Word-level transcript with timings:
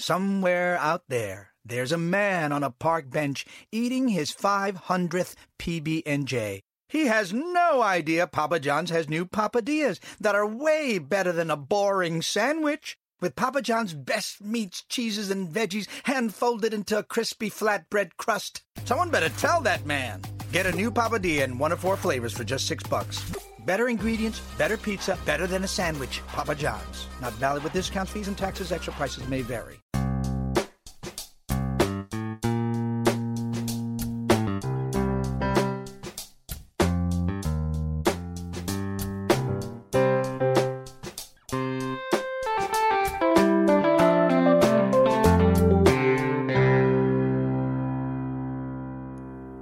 Somewhere 0.00 0.78
out 0.78 1.02
there, 1.08 1.54
there's 1.64 1.90
a 1.90 1.98
man 1.98 2.52
on 2.52 2.62
a 2.62 2.70
park 2.70 3.10
bench 3.10 3.44
eating 3.72 4.06
his 4.06 4.32
500th 4.32 5.34
PB&J. 5.58 6.62
He 6.88 7.06
has 7.06 7.32
no 7.32 7.82
idea 7.82 8.28
Papa 8.28 8.60
John's 8.60 8.90
has 8.90 9.08
new 9.08 9.26
papadillas 9.26 9.98
that 10.20 10.36
are 10.36 10.46
way 10.46 10.98
better 10.98 11.32
than 11.32 11.50
a 11.50 11.56
boring 11.56 12.22
sandwich. 12.22 12.96
With 13.20 13.34
Papa 13.34 13.60
John's 13.60 13.92
best 13.92 14.40
meats, 14.40 14.84
cheeses, 14.88 15.32
and 15.32 15.48
veggies 15.52 15.88
hand 16.04 16.32
folded 16.32 16.72
into 16.72 16.96
a 16.96 17.02
crispy 17.02 17.50
flatbread 17.50 18.10
crust. 18.16 18.62
Someone 18.84 19.10
better 19.10 19.30
tell 19.30 19.60
that 19.62 19.84
man. 19.84 20.22
Get 20.52 20.66
a 20.66 20.72
new 20.72 20.92
papadilla 20.92 21.42
in 21.42 21.58
one 21.58 21.72
of 21.72 21.80
four 21.80 21.96
flavors 21.96 22.32
for 22.32 22.44
just 22.44 22.68
six 22.68 22.84
bucks. 22.84 23.20
Better 23.68 23.88
ingredients, 23.90 24.40
better 24.56 24.78
pizza, 24.78 25.18
better 25.26 25.46
than 25.46 25.62
a 25.62 25.68
sandwich. 25.68 26.22
Papa 26.28 26.54
John's. 26.54 27.06
Not 27.20 27.34
valid 27.34 27.62
with 27.62 27.74
discounts, 27.74 28.10
fees, 28.10 28.26
and 28.26 28.34
taxes. 28.34 28.72
Extra 28.72 28.94
prices 28.94 29.28
may 29.28 29.42
vary. 29.42 29.78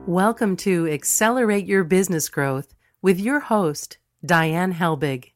Welcome 0.06 0.56
to 0.58 0.86
Accelerate 0.86 1.66
Your 1.66 1.82
Business 1.82 2.28
Growth 2.28 2.75
with 3.06 3.20
your 3.20 3.38
host, 3.38 3.98
Diane 4.24 4.74
Helbig. 4.74 5.30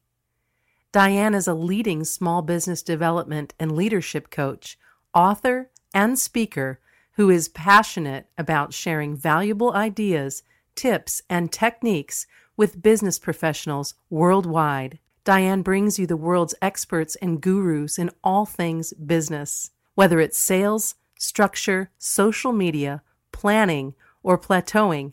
Diane 0.90 1.36
is 1.36 1.46
a 1.46 1.54
leading 1.54 2.02
small 2.02 2.42
business 2.42 2.82
development 2.82 3.54
and 3.60 3.70
leadership 3.70 4.28
coach, 4.28 4.76
author, 5.14 5.70
and 5.94 6.18
speaker 6.18 6.80
who 7.12 7.30
is 7.30 7.48
passionate 7.48 8.26
about 8.36 8.74
sharing 8.74 9.16
valuable 9.16 9.72
ideas, 9.72 10.42
tips, 10.74 11.22
and 11.30 11.52
techniques 11.52 12.26
with 12.56 12.82
business 12.82 13.20
professionals 13.20 13.94
worldwide. 14.10 14.98
Diane 15.22 15.62
brings 15.62 15.96
you 15.96 16.08
the 16.08 16.16
world's 16.16 16.56
experts 16.60 17.14
and 17.22 17.40
gurus 17.40 18.00
in 18.00 18.10
all 18.24 18.46
things 18.46 18.92
business, 18.94 19.70
whether 19.94 20.18
it's 20.18 20.36
sales, 20.36 20.96
structure, 21.20 21.92
social 22.00 22.50
media, 22.50 23.00
planning, 23.30 23.94
or 24.24 24.36
plateauing, 24.36 25.12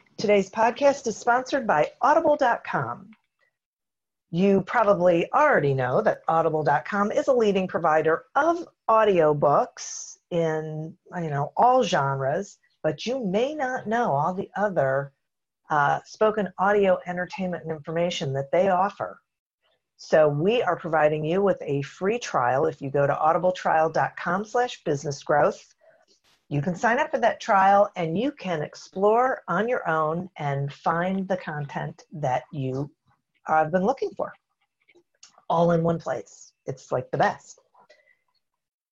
Today's 0.17 0.49
podcast 0.49 1.07
is 1.07 1.17
sponsored 1.17 1.65
by 1.65 1.91
Audible.com. 2.01 3.09
You 4.29 4.61
probably 4.61 5.31
already 5.33 5.73
know 5.73 6.01
that 6.01 6.21
Audible.com 6.27 7.11
is 7.11 7.27
a 7.27 7.33
leading 7.33 7.67
provider 7.67 8.25
of 8.35 8.67
audiobooks 8.89 10.17
in 10.29 10.95
you 11.15 11.29
know 11.29 11.51
all 11.57 11.83
genres, 11.83 12.57
but 12.83 13.05
you 13.05 13.25
may 13.25 13.55
not 13.55 13.87
know 13.87 14.11
all 14.11 14.33
the 14.33 14.49
other 14.55 15.11
uh, 15.69 15.99
spoken 16.05 16.49
audio 16.57 16.99
entertainment 17.07 17.63
and 17.63 17.71
information 17.71 18.33
that 18.33 18.51
they 18.51 18.69
offer. 18.69 19.19
So 19.97 20.27
we 20.27 20.61
are 20.61 20.75
providing 20.75 21.25
you 21.25 21.41
with 21.41 21.61
a 21.61 21.81
free 21.83 22.19
trial 22.19 22.65
if 22.65 22.81
you 22.81 22.89
go 22.89 23.07
to 23.07 23.13
audibletrial.com 23.13 24.45
slash 24.45 24.83
business 24.83 25.23
growth 25.23 25.73
you 26.51 26.61
can 26.61 26.75
sign 26.75 26.99
up 26.99 27.09
for 27.09 27.17
that 27.17 27.39
trial 27.39 27.89
and 27.95 28.17
you 28.17 28.29
can 28.29 28.61
explore 28.61 29.41
on 29.47 29.69
your 29.69 29.87
own 29.87 30.29
and 30.35 30.71
find 30.71 31.25
the 31.29 31.37
content 31.37 32.03
that 32.11 32.43
you 32.51 32.91
have 33.47 33.71
been 33.71 33.85
looking 33.85 34.09
for 34.17 34.33
all 35.49 35.71
in 35.71 35.81
one 35.81 35.97
place. 35.97 36.51
It's 36.65 36.91
like 36.91 37.09
the 37.09 37.17
best. 37.17 37.61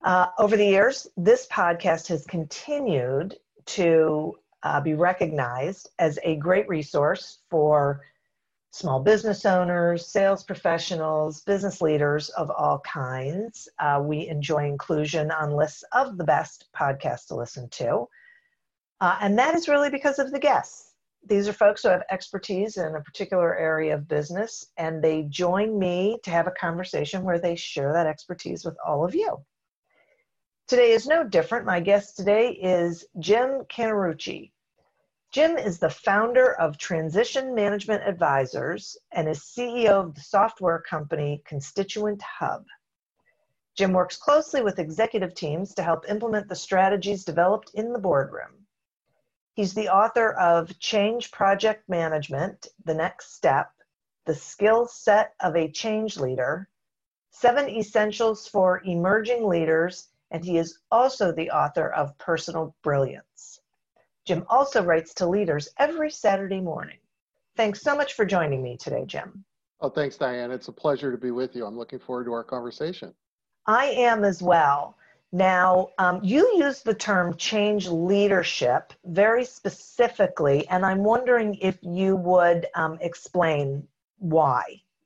Uh, 0.06 0.28
over 0.40 0.56
the 0.56 0.66
years, 0.66 1.06
this 1.18 1.48
podcast 1.48 2.08
has 2.08 2.26
continued 2.26 3.36
to 3.66 4.38
uh, 4.64 4.80
be 4.80 4.94
recognized 4.94 5.90
as 6.00 6.18
a 6.24 6.38
great 6.38 6.68
resource 6.70 7.40
for 7.50 8.00
small 8.72 9.00
business 9.02 9.46
owners, 9.46 10.06
sales 10.06 10.44
professionals, 10.44 11.42
business 11.42 11.82
leaders 11.82 12.30
of 12.30 12.52
all 12.52 12.80
kinds. 12.80 13.68
Uh, 13.80 14.02
we 14.04 14.28
enjoy 14.28 14.68
inclusion 14.68 15.32
on 15.32 15.52
lists 15.52 15.84
of 15.92 16.18
the 16.18 16.24
best 16.24 16.68
podcasts 16.76 17.28
to 17.28 17.36
listen 17.36 17.68
to. 17.70 18.08
Uh, 19.02 19.18
and 19.22 19.38
that 19.40 19.56
is 19.56 19.68
really 19.68 19.90
because 19.90 20.20
of 20.20 20.32
the 20.32 20.40
guests. 20.40 20.94
These 21.26 21.48
are 21.48 21.54
folks 21.54 21.84
who 21.84 21.90
have 21.90 22.04
expertise 22.10 22.78
in 22.78 22.96
a 22.96 23.02
particular 23.02 23.56
area 23.58 23.96
of 23.96 24.08
business, 24.08 24.68
and 24.78 25.04
they 25.04 25.24
join 25.24 25.78
me 25.78 26.18
to 26.24 26.32
have 26.32 26.48
a 26.48 26.52
conversation 26.52 27.24
where 27.24 27.40
they 27.40 27.56
share 27.56 27.92
that 27.94 28.08
expertise 28.08 28.64
with 28.64 28.78
all 28.86 29.04
of 29.04 29.14
you. 29.14 29.38
Today 30.68 30.92
is 30.92 31.08
no 31.08 31.24
different. 31.24 31.66
My 31.66 31.80
guest 31.80 32.16
today 32.16 32.52
is 32.52 33.06
Jim 33.20 33.64
Canterucci. 33.70 34.52
Jim 35.32 35.60
is 35.60 35.78
the 35.78 35.92
founder 35.92 36.60
of 36.60 36.80
Transition 36.80 37.54
Management 37.54 38.02
Advisors 38.04 38.98
and 39.12 39.30
is 39.30 39.42
CEO 39.42 39.92
of 39.92 40.16
the 40.16 40.22
software 40.22 40.80
company 40.80 41.44
Constituent 41.46 42.20
Hub. 42.20 42.66
Jim 43.76 43.94
works 43.94 44.18
closely 44.18 44.64
with 44.64 44.80
executive 44.80 45.36
teams 45.36 45.76
to 45.76 45.84
help 45.84 46.10
implement 46.10 46.50
the 46.50 46.56
strategies 46.56 47.24
developed 47.24 47.70
in 47.76 47.94
the 47.94 48.00
boardroom. 48.00 48.66
He's 49.54 49.76
the 49.76 49.88
author 49.88 50.32
of 50.34 50.80
Change 50.80 51.30
Project 51.30 51.88
Management 51.88 52.66
The 52.86 52.96
Next 52.96 53.36
Step, 53.36 53.72
The 54.26 54.34
Skill 54.34 54.88
Set 54.88 55.36
of 55.42 55.56
a 55.56 55.70
Change 55.70 56.18
Leader, 56.18 56.70
Seven 57.30 57.70
Essentials 57.70 58.48
for 58.48 58.82
Emerging 58.84 59.48
Leaders, 59.48 60.08
and 60.32 60.44
he 60.44 60.58
is 60.58 60.80
also 60.90 61.32
the 61.32 61.52
author 61.52 61.92
of 61.94 62.18
Personal 62.18 62.76
Brilliance. 62.82 63.59
Jim 64.30 64.46
also 64.48 64.84
writes 64.84 65.16
to 65.16 65.26
leaders 65.26 65.70
every 65.80 66.12
Saturday 66.12 66.62
morning. 66.62 66.98
Thanks 67.58 67.82
so 67.82 67.96
much 67.96 68.14
for 68.14 68.26
joining 68.26 68.62
me 68.62 68.78
today, 68.78 69.04
Jim. 69.08 69.44
Oh, 69.82 69.90
thanks, 69.90 70.18
Diane. 70.18 70.52
It's 70.52 70.68
a 70.68 70.72
pleasure 70.72 71.12
to 71.12 71.18
be 71.18 71.32
with 71.32 71.56
you. 71.56 71.66
I'm 71.66 71.76
looking 71.76 71.98
forward 71.98 72.26
to 72.26 72.34
our 72.34 72.44
conversation. 72.44 73.12
I 73.66 73.86
am 73.86 74.24
as 74.24 74.40
well. 74.44 74.96
Now, 75.32 75.88
um, 75.98 76.20
you 76.22 76.48
use 76.58 76.84
the 76.84 76.94
term 76.94 77.38
change 77.38 77.88
leadership 77.88 78.94
very 79.04 79.46
specifically, 79.46 80.68
and 80.68 80.86
I'm 80.86 81.04
wondering 81.04 81.56
if 81.56 81.80
you 81.82 82.16
would 82.18 82.68
um, 82.76 83.00
explain 83.02 83.88
why 84.20 84.62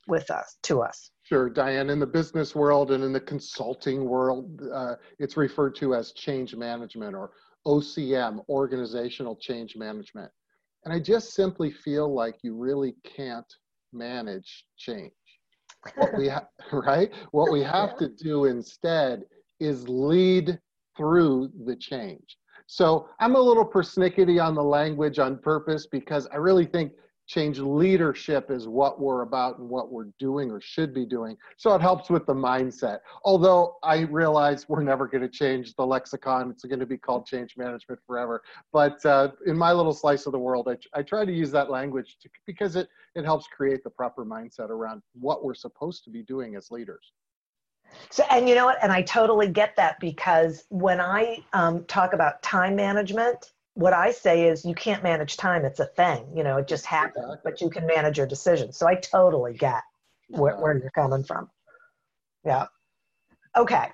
with 0.06 0.30
us 0.30 0.58
to 0.64 0.82
us. 0.82 1.12
Sure, 1.22 1.48
Diane. 1.48 1.88
In 1.88 1.98
the 1.98 2.06
business 2.06 2.54
world 2.54 2.90
and 2.90 3.02
in 3.02 3.14
the 3.14 3.20
consulting 3.20 4.04
world, 4.04 4.60
uh, 4.70 4.96
it's 5.18 5.38
referred 5.38 5.74
to 5.76 5.94
as 5.94 6.12
change 6.12 6.54
management 6.54 7.16
or 7.16 7.30
OCM, 7.66 8.44
organizational 8.48 9.36
change 9.36 9.76
management. 9.76 10.30
And 10.84 10.92
I 10.92 11.00
just 11.00 11.34
simply 11.34 11.70
feel 11.70 12.12
like 12.14 12.36
you 12.42 12.56
really 12.56 12.94
can't 13.04 13.50
manage 13.92 14.66
change. 14.76 15.12
What 15.96 16.16
we 16.16 16.28
ha- 16.28 16.48
right? 16.72 17.10
What 17.30 17.52
we 17.52 17.62
have 17.62 17.92
yeah. 17.92 18.08
to 18.08 18.14
do 18.22 18.44
instead 18.46 19.24
is 19.60 19.88
lead 19.88 20.58
through 20.96 21.50
the 21.64 21.76
change. 21.76 22.36
So 22.66 23.08
I'm 23.20 23.36
a 23.36 23.40
little 23.40 23.66
persnickety 23.66 24.42
on 24.42 24.54
the 24.54 24.62
language 24.62 25.18
on 25.18 25.38
purpose 25.38 25.86
because 25.86 26.26
I 26.32 26.36
really 26.36 26.66
think 26.66 26.92
change 27.26 27.58
leadership 27.58 28.50
is 28.50 28.68
what 28.68 29.00
we're 29.00 29.22
about 29.22 29.58
and 29.58 29.68
what 29.68 29.90
we're 29.90 30.08
doing 30.18 30.50
or 30.50 30.60
should 30.60 30.92
be 30.92 31.06
doing. 31.06 31.36
So 31.56 31.74
it 31.74 31.80
helps 31.80 32.10
with 32.10 32.26
the 32.26 32.34
mindset. 32.34 32.98
Although 33.24 33.76
I 33.82 34.00
realize 34.00 34.68
we're 34.68 34.82
never 34.82 35.06
going 35.06 35.22
to 35.22 35.28
change 35.28 35.74
the 35.74 35.86
lexicon, 35.86 36.50
it's 36.50 36.64
going 36.64 36.80
to 36.80 36.86
be 36.86 36.98
called 36.98 37.26
change 37.26 37.56
management 37.56 38.00
forever. 38.06 38.42
But 38.72 39.04
uh, 39.06 39.30
in 39.46 39.56
my 39.56 39.72
little 39.72 39.94
slice 39.94 40.26
of 40.26 40.32
the 40.32 40.38
world, 40.38 40.68
I, 40.68 40.98
I 40.98 41.02
try 41.02 41.24
to 41.24 41.32
use 41.32 41.50
that 41.52 41.70
language 41.70 42.16
to, 42.22 42.28
because 42.46 42.76
it, 42.76 42.88
it 43.14 43.24
helps 43.24 43.46
create 43.46 43.82
the 43.84 43.90
proper 43.90 44.24
mindset 44.24 44.68
around 44.68 45.02
what 45.18 45.44
we're 45.44 45.54
supposed 45.54 46.04
to 46.04 46.10
be 46.10 46.22
doing 46.22 46.56
as 46.56 46.70
leaders. 46.70 47.12
So, 48.10 48.24
and 48.30 48.48
you 48.48 48.54
know 48.54 48.64
what? 48.64 48.78
And 48.82 48.92
I 48.92 49.02
totally 49.02 49.48
get 49.48 49.76
that 49.76 50.00
because 50.00 50.64
when 50.68 51.00
I 51.00 51.44
um, 51.52 51.84
talk 51.84 52.12
about 52.12 52.42
time 52.42 52.74
management, 52.74 53.52
what 53.74 53.92
I 53.92 54.12
say 54.12 54.48
is 54.48 54.64
you 54.64 54.74
can't 54.74 55.02
manage 55.02 55.36
time. 55.36 55.64
It's 55.64 55.80
a 55.80 55.86
thing, 55.86 56.26
you 56.34 56.44
know, 56.44 56.58
it 56.58 56.68
just 56.68 56.86
happens, 56.86 57.24
exactly. 57.24 57.50
but 57.50 57.60
you 57.60 57.70
can 57.70 57.86
manage 57.86 58.18
your 58.18 58.26
decisions. 58.26 58.76
So 58.76 58.86
I 58.86 58.94
totally 58.94 59.54
get 59.54 59.82
where, 60.28 60.56
where 60.56 60.78
you're 60.78 60.90
coming 60.90 61.24
from. 61.24 61.50
Yeah. 62.44 62.66
Okay. 63.56 63.88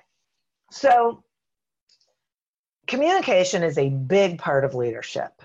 So 0.71 1.23
communication 2.87 3.63
is 3.63 3.77
a 3.77 3.89
big 3.89 4.37
part 4.37 4.65
of 4.65 4.75
leadership. 4.75 5.41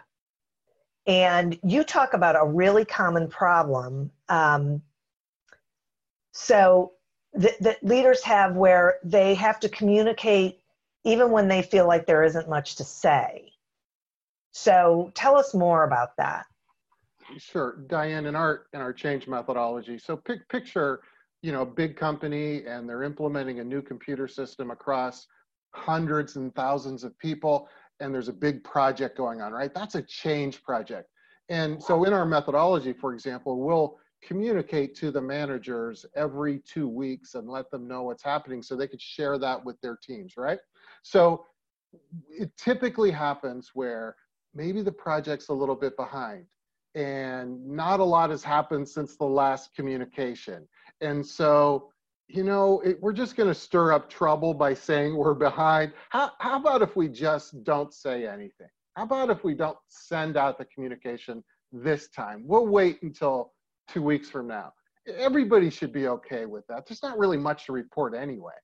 And 1.06 1.58
you 1.62 1.84
talk 1.84 2.14
about 2.14 2.36
a 2.36 2.44
really 2.44 2.84
common 2.84 3.28
problem. 3.28 4.10
Um, 4.28 4.82
so 6.32 6.92
that, 7.34 7.60
that 7.60 7.84
leaders 7.84 8.22
have 8.24 8.56
where 8.56 8.98
they 9.04 9.34
have 9.34 9.60
to 9.60 9.68
communicate 9.68 10.60
even 11.04 11.30
when 11.30 11.48
they 11.48 11.62
feel 11.62 11.86
like 11.86 12.06
there 12.06 12.24
isn't 12.24 12.48
much 12.48 12.76
to 12.76 12.84
say. 12.84 13.52
So 14.56 15.12
tell 15.14 15.36
us 15.36 15.52
more 15.52 15.84
about 15.84 16.16
that. 16.16 16.46
Sure, 17.36 17.84
Diane. 17.88 18.24
In 18.24 18.34
our 18.34 18.66
in 18.72 18.80
our 18.80 18.92
change 18.92 19.28
methodology, 19.28 19.98
so 19.98 20.16
pick, 20.16 20.48
picture, 20.48 21.02
you 21.42 21.52
know, 21.52 21.60
a 21.60 21.66
big 21.66 21.94
company 21.94 22.64
and 22.64 22.88
they're 22.88 23.02
implementing 23.02 23.60
a 23.60 23.64
new 23.64 23.82
computer 23.82 24.26
system 24.26 24.70
across 24.70 25.26
hundreds 25.74 26.36
and 26.36 26.54
thousands 26.54 27.04
of 27.04 27.18
people, 27.18 27.68
and 28.00 28.14
there's 28.14 28.28
a 28.28 28.32
big 28.32 28.64
project 28.64 29.18
going 29.18 29.42
on, 29.42 29.52
right? 29.52 29.74
That's 29.74 29.94
a 29.94 30.02
change 30.02 30.62
project. 30.62 31.10
And 31.50 31.82
so 31.82 32.04
in 32.04 32.14
our 32.14 32.24
methodology, 32.24 32.94
for 32.94 33.12
example, 33.12 33.60
we'll 33.60 33.98
communicate 34.22 34.96
to 34.96 35.10
the 35.10 35.20
managers 35.20 36.06
every 36.16 36.60
two 36.60 36.88
weeks 36.88 37.34
and 37.34 37.46
let 37.46 37.70
them 37.70 37.86
know 37.86 38.04
what's 38.04 38.22
happening 38.22 38.62
so 38.62 38.74
they 38.74 38.88
could 38.88 39.02
share 39.02 39.36
that 39.36 39.62
with 39.62 39.78
their 39.82 39.98
teams, 40.02 40.38
right? 40.38 40.58
So 41.02 41.44
it 42.30 42.50
typically 42.56 43.10
happens 43.10 43.72
where 43.74 44.16
maybe 44.56 44.82
the 44.82 44.92
project's 44.92 45.48
a 45.48 45.52
little 45.52 45.76
bit 45.76 45.96
behind 45.96 46.46
and 46.96 47.64
not 47.66 48.00
a 48.00 48.04
lot 48.04 48.30
has 48.30 48.42
happened 48.42 48.88
since 48.88 49.16
the 49.16 49.24
last 49.24 49.74
communication. 49.74 50.66
And 51.02 51.24
so, 51.24 51.90
you 52.26 52.42
know, 52.42 52.80
it, 52.80 53.00
we're 53.02 53.12
just 53.12 53.36
going 53.36 53.50
to 53.50 53.54
stir 53.54 53.92
up 53.92 54.08
trouble 54.08 54.54
by 54.54 54.72
saying 54.72 55.14
we're 55.14 55.34
behind. 55.34 55.92
How, 56.08 56.32
how 56.38 56.58
about 56.58 56.80
if 56.80 56.96
we 56.96 57.08
just 57.08 57.62
don't 57.64 57.92
say 57.92 58.26
anything? 58.26 58.68
How 58.94 59.02
about 59.02 59.28
if 59.28 59.44
we 59.44 59.52
don't 59.52 59.76
send 59.88 60.38
out 60.38 60.56
the 60.56 60.64
communication 60.64 61.44
this 61.70 62.08
time? 62.08 62.42
We'll 62.46 62.66
wait 62.66 63.02
until 63.02 63.52
two 63.88 64.02
weeks 64.02 64.30
from 64.30 64.48
now. 64.48 64.72
Everybody 65.06 65.68
should 65.68 65.92
be 65.92 66.08
okay 66.08 66.46
with 66.46 66.66
that. 66.68 66.86
There's 66.86 67.02
not 67.02 67.18
really 67.18 67.36
much 67.36 67.66
to 67.66 67.72
report 67.72 68.14
anyway. 68.14 68.54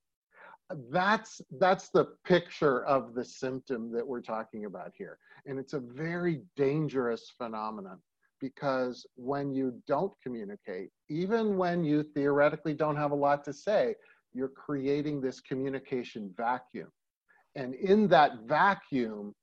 That's 0.90 1.40
that's 1.58 1.88
the 1.90 2.06
picture 2.24 2.84
of 2.84 3.14
the 3.14 3.24
symptom 3.24 3.92
that 3.92 4.06
we're 4.06 4.22
talking 4.22 4.64
about 4.64 4.92
here. 4.96 5.18
And 5.46 5.58
it's 5.58 5.72
a 5.72 5.80
very 5.80 6.42
dangerous 6.56 7.32
phenomenon 7.36 7.98
because 8.40 9.06
when 9.14 9.52
you 9.52 9.80
don't 9.86 10.12
communicate, 10.22 10.90
even 11.08 11.56
when 11.56 11.84
you 11.84 12.02
theoretically 12.02 12.74
don't 12.74 12.96
have 12.96 13.12
a 13.12 13.14
lot 13.14 13.44
to 13.44 13.52
say, 13.52 13.94
you're 14.34 14.48
creating 14.48 15.20
this 15.20 15.40
communication 15.40 16.32
vacuum. 16.36 16.88
And 17.54 17.74
in 17.74 18.08
that 18.08 18.42
vacuum, 18.46 19.34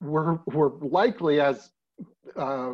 we're, 0.00 0.38
we're 0.46 0.70
likely 0.80 1.40
as 1.40 1.70
uh, 2.36 2.72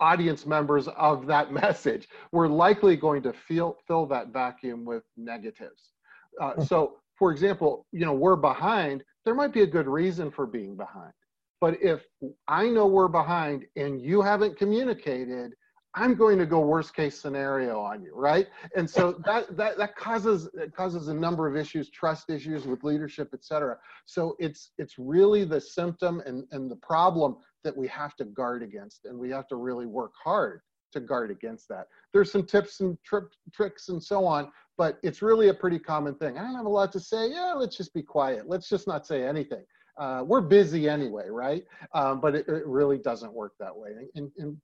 audience 0.00 0.46
members 0.46 0.88
of 0.88 1.26
that 1.26 1.52
message, 1.62 2.08
we're 2.32 2.48
likely 2.48 2.96
going 2.96 3.22
to 3.22 3.32
feel, 3.32 3.76
fill 3.86 4.06
that 4.06 4.28
vacuum 4.28 4.84
with 4.84 5.02
negatives. 5.16 5.90
Uh, 6.40 6.52
hmm. 6.54 6.62
so, 6.62 6.96
for 7.16 7.30
example, 7.30 7.86
you 7.92 8.04
know, 8.04 8.14
we're 8.14 8.36
behind, 8.36 9.04
there 9.24 9.34
might 9.34 9.52
be 9.52 9.62
a 9.62 9.66
good 9.66 9.86
reason 9.86 10.30
for 10.30 10.46
being 10.46 10.76
behind. 10.76 11.12
But 11.60 11.76
if 11.82 12.02
I 12.48 12.68
know 12.68 12.86
we're 12.86 13.08
behind 13.08 13.66
and 13.76 14.00
you 14.00 14.22
haven't 14.22 14.56
communicated, 14.56 15.52
I'm 15.94 16.14
going 16.14 16.38
to 16.38 16.46
go 16.46 16.60
worst 16.60 16.94
case 16.94 17.20
scenario 17.20 17.80
on 17.80 18.02
you, 18.02 18.14
right? 18.14 18.46
And 18.76 18.88
so 18.88 19.20
that 19.26 19.56
that 19.56 19.76
that 19.76 19.96
causes 19.96 20.48
it 20.54 20.74
causes 20.74 21.08
a 21.08 21.14
number 21.14 21.48
of 21.48 21.56
issues, 21.56 21.90
trust 21.90 22.30
issues 22.30 22.66
with 22.66 22.84
leadership, 22.84 23.30
et 23.34 23.44
cetera. 23.44 23.76
So 24.06 24.36
it's 24.38 24.70
it's 24.78 24.94
really 24.98 25.44
the 25.44 25.60
symptom 25.60 26.22
and, 26.24 26.44
and 26.52 26.70
the 26.70 26.76
problem 26.76 27.36
that 27.64 27.76
we 27.76 27.88
have 27.88 28.16
to 28.16 28.24
guard 28.24 28.62
against, 28.62 29.04
and 29.04 29.18
we 29.18 29.30
have 29.30 29.48
to 29.48 29.56
really 29.56 29.86
work 29.86 30.12
hard 30.22 30.62
to 30.92 31.00
guard 31.00 31.30
against 31.30 31.68
that. 31.68 31.86
There's 32.12 32.32
some 32.32 32.44
tips 32.44 32.80
and 32.80 32.98
tri- 33.04 33.20
tricks 33.52 33.90
and 33.90 34.02
so 34.02 34.24
on, 34.24 34.50
but 34.80 34.98
it's 35.02 35.20
really 35.20 35.48
a 35.48 35.52
pretty 35.52 35.78
common 35.78 36.14
thing. 36.14 36.38
I 36.38 36.40
don't 36.40 36.54
have 36.54 36.64
a 36.64 36.70
lot 36.70 36.90
to 36.92 37.00
say. 37.00 37.30
Yeah, 37.30 37.52
let's 37.52 37.76
just 37.76 37.92
be 37.92 38.02
quiet. 38.02 38.48
Let's 38.48 38.66
just 38.66 38.88
not 38.88 39.06
say 39.06 39.24
anything. 39.24 39.62
Uh, 39.98 40.24
we're 40.26 40.40
busy 40.40 40.88
anyway, 40.88 41.28
right? 41.28 41.64
Um, 41.92 42.18
but 42.18 42.34
it, 42.34 42.48
it, 42.48 42.66
really 42.66 42.96
doesn't 42.96 43.30
work 43.30 43.52
that 43.60 43.76
way. 43.76 43.90
And, 44.14 44.30
and 44.38 44.56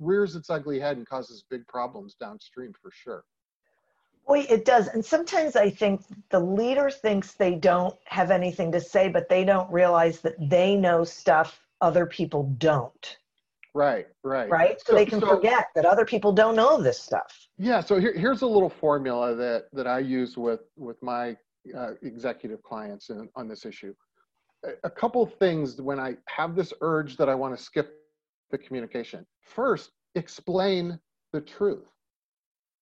rears 0.00 0.36
its 0.36 0.50
ugly 0.50 0.78
head 0.78 0.98
and 0.98 1.08
causes 1.08 1.46
big 1.48 1.66
problems 1.66 2.14
downstream 2.20 2.74
for 2.74 2.90
sure. 2.92 3.24
Boy, 4.26 4.40
it 4.50 4.66
does. 4.66 4.88
And 4.88 5.02
sometimes 5.02 5.56
I 5.56 5.70
think 5.70 6.02
the 6.28 6.40
leader 6.40 6.90
thinks 6.90 7.32
they 7.32 7.54
don't 7.54 7.96
have 8.04 8.30
anything 8.30 8.70
to 8.72 8.82
say, 8.82 9.08
but 9.08 9.30
they 9.30 9.46
don't 9.46 9.72
realize 9.72 10.20
that 10.20 10.34
they 10.38 10.76
know 10.76 11.04
stuff 11.04 11.64
other 11.80 12.04
people 12.04 12.54
don't. 12.58 13.16
Right, 13.72 14.08
right. 14.22 14.50
Right? 14.50 14.78
So, 14.80 14.92
so 14.92 14.94
they 14.94 15.06
can 15.06 15.20
so, 15.20 15.26
forget 15.26 15.68
that 15.74 15.86
other 15.86 16.04
people 16.04 16.32
don't 16.32 16.54
know 16.54 16.82
this 16.82 17.00
stuff. 17.00 17.43
Yeah, 17.56 17.80
so 17.80 18.00
here, 18.00 18.12
here's 18.16 18.42
a 18.42 18.46
little 18.46 18.68
formula 18.68 19.34
that, 19.36 19.66
that 19.72 19.86
I 19.86 20.00
use 20.00 20.36
with, 20.36 20.60
with 20.76 21.00
my 21.02 21.36
uh, 21.76 21.92
executive 22.02 22.62
clients 22.62 23.10
in, 23.10 23.28
on 23.36 23.48
this 23.48 23.64
issue. 23.64 23.94
A, 24.64 24.70
a 24.84 24.90
couple 24.90 25.24
things 25.24 25.80
when 25.80 26.00
I 26.00 26.16
have 26.26 26.56
this 26.56 26.72
urge 26.80 27.16
that 27.16 27.28
I 27.28 27.34
want 27.34 27.56
to 27.56 27.62
skip 27.62 27.94
the 28.50 28.58
communication. 28.58 29.24
First, 29.40 29.92
explain 30.16 30.98
the 31.32 31.40
truth. 31.40 31.86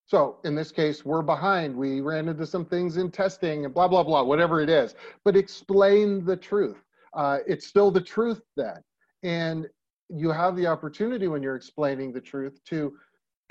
So 0.07 0.39
in 0.45 0.55
this 0.55 0.73
case, 0.73 1.05
we're 1.05 1.23
behind. 1.23 1.77
We 1.77 2.01
ran 2.01 2.29
into 2.29 2.47
some 2.47 2.65
things 2.65 2.97
in 2.97 3.11
testing 3.11 3.65
and 3.65 3.75
blah, 3.75 3.89
blah, 3.89 4.03
blah, 4.03 4.23
whatever 4.23 4.61
it 4.61 4.71
is. 4.71 4.95
But 5.25 5.37
explain 5.37 6.25
the 6.25 6.37
truth. 6.37 6.83
Uh, 7.15 7.39
it's 7.47 7.67
still 7.67 7.91
the 7.91 8.01
truth 8.01 8.41
then. 8.57 8.83
And 9.23 9.69
you 10.09 10.31
have 10.31 10.57
the 10.57 10.67
opportunity 10.67 11.29
when 11.29 11.43
you're 11.43 11.57
explaining 11.57 12.13
the 12.13 12.21
truth 12.21 12.59
to 12.67 12.95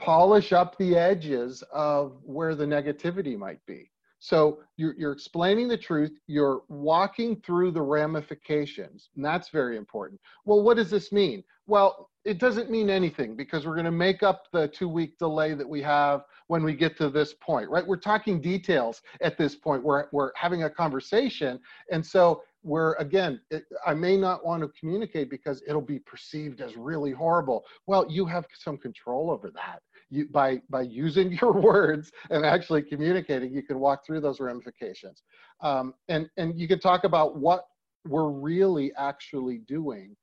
polish 0.01 0.51
up 0.51 0.77
the 0.77 0.97
edges 0.97 1.63
of 1.71 2.17
where 2.23 2.55
the 2.55 2.65
negativity 2.65 3.37
might 3.37 3.63
be. 3.65 3.89
So 4.19 4.59
you're, 4.77 4.93
you're 4.97 5.11
explaining 5.11 5.67
the 5.67 5.77
truth, 5.77 6.11
you're 6.27 6.61
walking 6.69 7.41
through 7.43 7.71
the 7.71 7.81
ramifications, 7.81 9.09
and 9.15 9.25
that's 9.25 9.49
very 9.49 9.77
important. 9.77 10.21
Well, 10.45 10.61
what 10.61 10.77
does 10.77 10.91
this 10.91 11.11
mean? 11.11 11.43
Well, 11.65 12.09
it 12.23 12.37
doesn't 12.37 12.69
mean 12.69 12.89
anything 12.89 13.35
because 13.35 13.65
we're 13.65 13.73
going 13.73 13.85
to 13.85 13.91
make 13.91 14.21
up 14.21 14.43
the 14.53 14.67
two 14.67 14.87
week 14.87 15.17
delay 15.17 15.55
that 15.55 15.67
we 15.67 15.81
have 15.81 16.23
when 16.47 16.63
we 16.63 16.75
get 16.75 16.95
to 16.97 17.09
this 17.09 17.33
point, 17.33 17.67
right? 17.69 17.85
We're 17.85 17.97
talking 17.97 18.39
details 18.39 19.01
at 19.21 19.39
this 19.39 19.55
point. 19.55 19.83
We're, 19.83 20.05
we're 20.11 20.31
having 20.35 20.63
a 20.63 20.69
conversation. 20.69 21.59
And 21.91 22.05
so 22.05 22.43
we're, 22.61 22.93
again, 22.95 23.41
it, 23.49 23.63
I 23.87 23.95
may 23.95 24.17
not 24.17 24.45
want 24.45 24.61
to 24.61 24.69
communicate 24.79 25.31
because 25.31 25.63
it'll 25.67 25.81
be 25.81 25.97
perceived 25.97 26.61
as 26.61 26.77
really 26.77 27.11
horrible. 27.11 27.63
Well, 27.87 28.05
you 28.07 28.25
have 28.25 28.45
some 28.53 28.77
control 28.77 29.31
over 29.31 29.49
that 29.51 29.81
you, 30.11 30.27
by 30.27 30.61
by 30.69 30.81
using 30.81 31.31
your 31.41 31.53
words 31.53 32.11
and 32.29 32.45
actually 32.45 32.83
communicating, 32.83 33.53
you 33.53 33.63
can 33.63 33.79
walk 33.79 34.05
through 34.05 34.21
those 34.21 34.39
ramifications, 34.39 35.23
um, 35.61 35.93
and 36.09 36.29
and 36.37 36.59
you 36.59 36.67
can 36.67 36.79
talk 36.79 37.03
about 37.03 37.37
what 37.37 37.65
we're 38.07 38.29
really 38.29 38.91
actually 38.97 39.59
doing, 39.67 40.15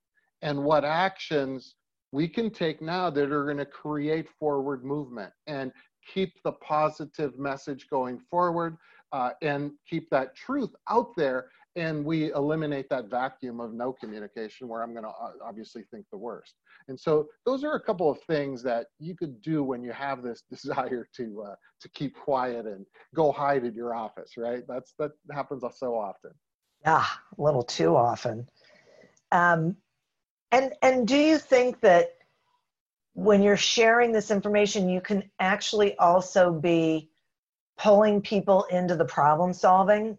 and 0.42 0.62
what 0.62 0.84
actions 0.84 1.74
we 2.12 2.28
can 2.28 2.50
take 2.50 2.80
now 2.80 3.10
that 3.10 3.32
are 3.32 3.44
going 3.44 3.58
to 3.58 3.66
create 3.66 4.28
forward 4.38 4.84
movement 4.84 5.32
and 5.46 5.72
keep 6.14 6.32
the 6.42 6.52
positive 6.52 7.38
message 7.38 7.86
going 7.90 8.18
forward 8.30 8.76
uh, 9.12 9.30
and 9.42 9.72
keep 9.88 10.08
that 10.10 10.34
truth 10.34 10.70
out 10.88 11.14
there 11.16 11.48
and 11.76 12.04
we 12.04 12.32
eliminate 12.32 12.88
that 12.88 13.08
vacuum 13.10 13.60
of 13.60 13.72
no 13.72 13.92
communication 13.92 14.68
where 14.68 14.82
i'm 14.82 14.92
going 14.92 15.04
to 15.04 15.10
uh, 15.10 15.32
obviously 15.44 15.84
think 15.90 16.04
the 16.10 16.18
worst. 16.18 16.54
And 16.88 16.98
so 16.98 17.28
those 17.44 17.64
are 17.64 17.74
a 17.74 17.80
couple 17.80 18.10
of 18.10 18.18
things 18.22 18.62
that 18.62 18.86
you 18.98 19.14
could 19.14 19.40
do 19.42 19.62
when 19.62 19.82
you 19.82 19.92
have 19.92 20.22
this 20.22 20.42
desire 20.50 21.06
to 21.16 21.44
uh, 21.48 21.54
to 21.80 21.88
keep 21.90 22.16
quiet 22.16 22.66
and 22.66 22.84
go 23.14 23.32
hide 23.32 23.64
in 23.64 23.74
your 23.74 23.94
office 23.94 24.36
right? 24.36 24.62
That's 24.68 24.94
that 24.98 25.12
happens 25.30 25.62
so 25.76 25.94
often. 25.94 26.32
Yeah 26.84 27.04
a 27.38 27.42
little 27.42 27.62
too 27.62 27.96
often. 27.96 28.48
Um, 29.30 29.76
and 30.50 30.72
and 30.82 31.06
do 31.06 31.16
you 31.16 31.38
think 31.38 31.80
that 31.80 32.14
when 33.12 33.42
you're 33.42 33.56
sharing 33.56 34.12
this 34.12 34.30
information 34.30 34.88
you 34.88 35.00
can 35.00 35.28
actually 35.40 35.96
also 35.98 36.52
be 36.52 37.10
pulling 37.76 38.20
people 38.20 38.64
into 38.70 38.96
the 38.96 39.04
problem 39.04 39.52
solving 39.52 40.16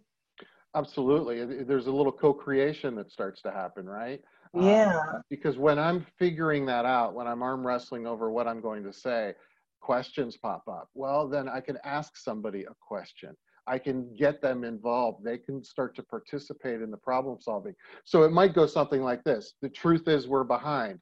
Absolutely. 0.75 1.63
There's 1.63 1.87
a 1.87 1.91
little 1.91 2.11
co-creation 2.11 2.95
that 2.95 3.11
starts 3.11 3.41
to 3.41 3.51
happen, 3.51 3.87
right? 3.87 4.21
Yeah. 4.53 4.99
Um, 5.13 5.21
because 5.29 5.57
when 5.57 5.79
I'm 5.79 6.05
figuring 6.17 6.65
that 6.67 6.85
out, 6.85 7.13
when 7.13 7.27
I'm 7.27 7.41
arm 7.41 7.65
wrestling 7.65 8.05
over 8.05 8.31
what 8.31 8.47
I'm 8.47 8.61
going 8.61 8.83
to 8.83 8.93
say, 8.93 9.33
questions 9.79 10.37
pop 10.37 10.63
up. 10.67 10.89
Well, 10.93 11.27
then 11.27 11.49
I 11.49 11.59
can 11.59 11.77
ask 11.83 12.17
somebody 12.17 12.63
a 12.63 12.75
question. 12.79 13.35
I 13.67 13.77
can 13.77 14.15
get 14.15 14.41
them 14.41 14.63
involved. 14.63 15.23
They 15.23 15.37
can 15.37 15.63
start 15.63 15.95
to 15.95 16.03
participate 16.03 16.81
in 16.81 16.89
the 16.91 16.97
problem 16.97 17.37
solving. 17.39 17.75
So 18.03 18.23
it 18.23 18.31
might 18.31 18.53
go 18.53 18.65
something 18.65 19.03
like 19.03 19.23
this. 19.23 19.53
The 19.61 19.69
truth 19.69 20.07
is 20.07 20.27
we're 20.27 20.43
behind. 20.43 20.99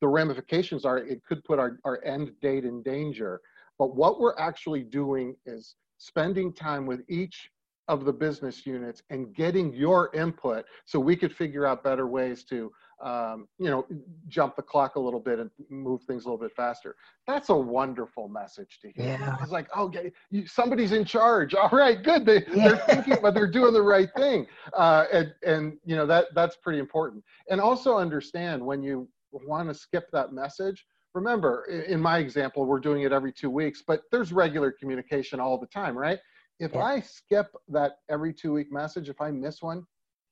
The 0.00 0.08
ramifications 0.08 0.84
are 0.84 0.98
it 0.98 1.22
could 1.28 1.44
put 1.44 1.58
our, 1.58 1.78
our 1.84 2.02
end 2.04 2.32
date 2.40 2.64
in 2.64 2.82
danger. 2.82 3.40
But 3.78 3.94
what 3.96 4.20
we're 4.20 4.36
actually 4.38 4.82
doing 4.82 5.36
is 5.46 5.76
spending 5.98 6.52
time 6.52 6.86
with 6.86 7.02
each 7.08 7.50
of 7.88 8.04
the 8.04 8.12
business 8.12 8.66
units 8.66 9.02
and 9.10 9.34
getting 9.34 9.72
your 9.72 10.14
input 10.14 10.64
so 10.84 11.00
we 11.00 11.16
could 11.16 11.34
figure 11.34 11.66
out 11.66 11.82
better 11.82 12.06
ways 12.06 12.44
to 12.44 12.70
um, 13.02 13.48
you 13.58 13.70
know, 13.70 13.86
jump 14.28 14.56
the 14.56 14.62
clock 14.62 14.96
a 14.96 15.00
little 15.00 15.20
bit 15.20 15.38
and 15.38 15.50
move 15.70 16.02
things 16.02 16.24
a 16.24 16.28
little 16.28 16.38
bit 16.38 16.54
faster. 16.54 16.96
That's 17.26 17.48
a 17.48 17.54
wonderful 17.54 18.28
message 18.28 18.78
to 18.82 18.90
hear. 18.90 19.16
Yeah. 19.18 19.36
It's 19.40 19.52
like, 19.52 19.74
okay, 19.74 20.12
you, 20.30 20.46
somebody's 20.46 20.92
in 20.92 21.04
charge. 21.04 21.54
All 21.60 21.70
right, 21.70 22.02
good. 22.02 22.26
They, 22.26 22.44
yeah. 22.52 22.68
They're 22.68 22.76
thinking, 22.76 23.16
but 23.22 23.34
they're 23.34 23.50
doing 23.50 23.72
the 23.72 23.82
right 23.82 24.08
thing. 24.16 24.46
Uh, 24.74 25.06
and, 25.12 25.32
and, 25.46 25.78
you 25.84 25.96
know, 25.96 26.06
that, 26.06 26.26
that's 26.34 26.56
pretty 26.56 26.78
important. 26.78 27.24
And 27.48 27.60
also 27.60 27.96
understand 27.96 28.64
when 28.64 28.82
you 28.82 29.08
want 29.32 29.68
to 29.68 29.74
skip 29.74 30.10
that 30.12 30.32
message, 30.32 30.84
remember, 31.14 31.64
in 31.88 32.00
my 32.00 32.18
example, 32.18 32.66
we're 32.66 32.80
doing 32.80 33.02
it 33.02 33.12
every 33.12 33.32
two 33.32 33.50
weeks, 33.50 33.82
but 33.86 34.02
there's 34.12 34.32
regular 34.32 34.70
communication 34.70 35.40
all 35.40 35.58
the 35.58 35.66
time, 35.66 35.96
right? 35.96 36.18
If 36.60 36.74
yeah. 36.74 36.84
I 36.84 37.00
skip 37.00 37.48
that 37.68 37.96
every 38.08 38.32
two 38.32 38.52
week 38.52 38.70
message, 38.70 39.08
if 39.08 39.20
I 39.20 39.32
miss 39.32 39.60
one, 39.62 39.84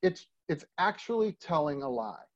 it's, 0.02 0.26
it's 0.49 0.64
actually 0.78 1.32
telling 1.40 1.82
a 1.82 1.88
lie 1.88 2.28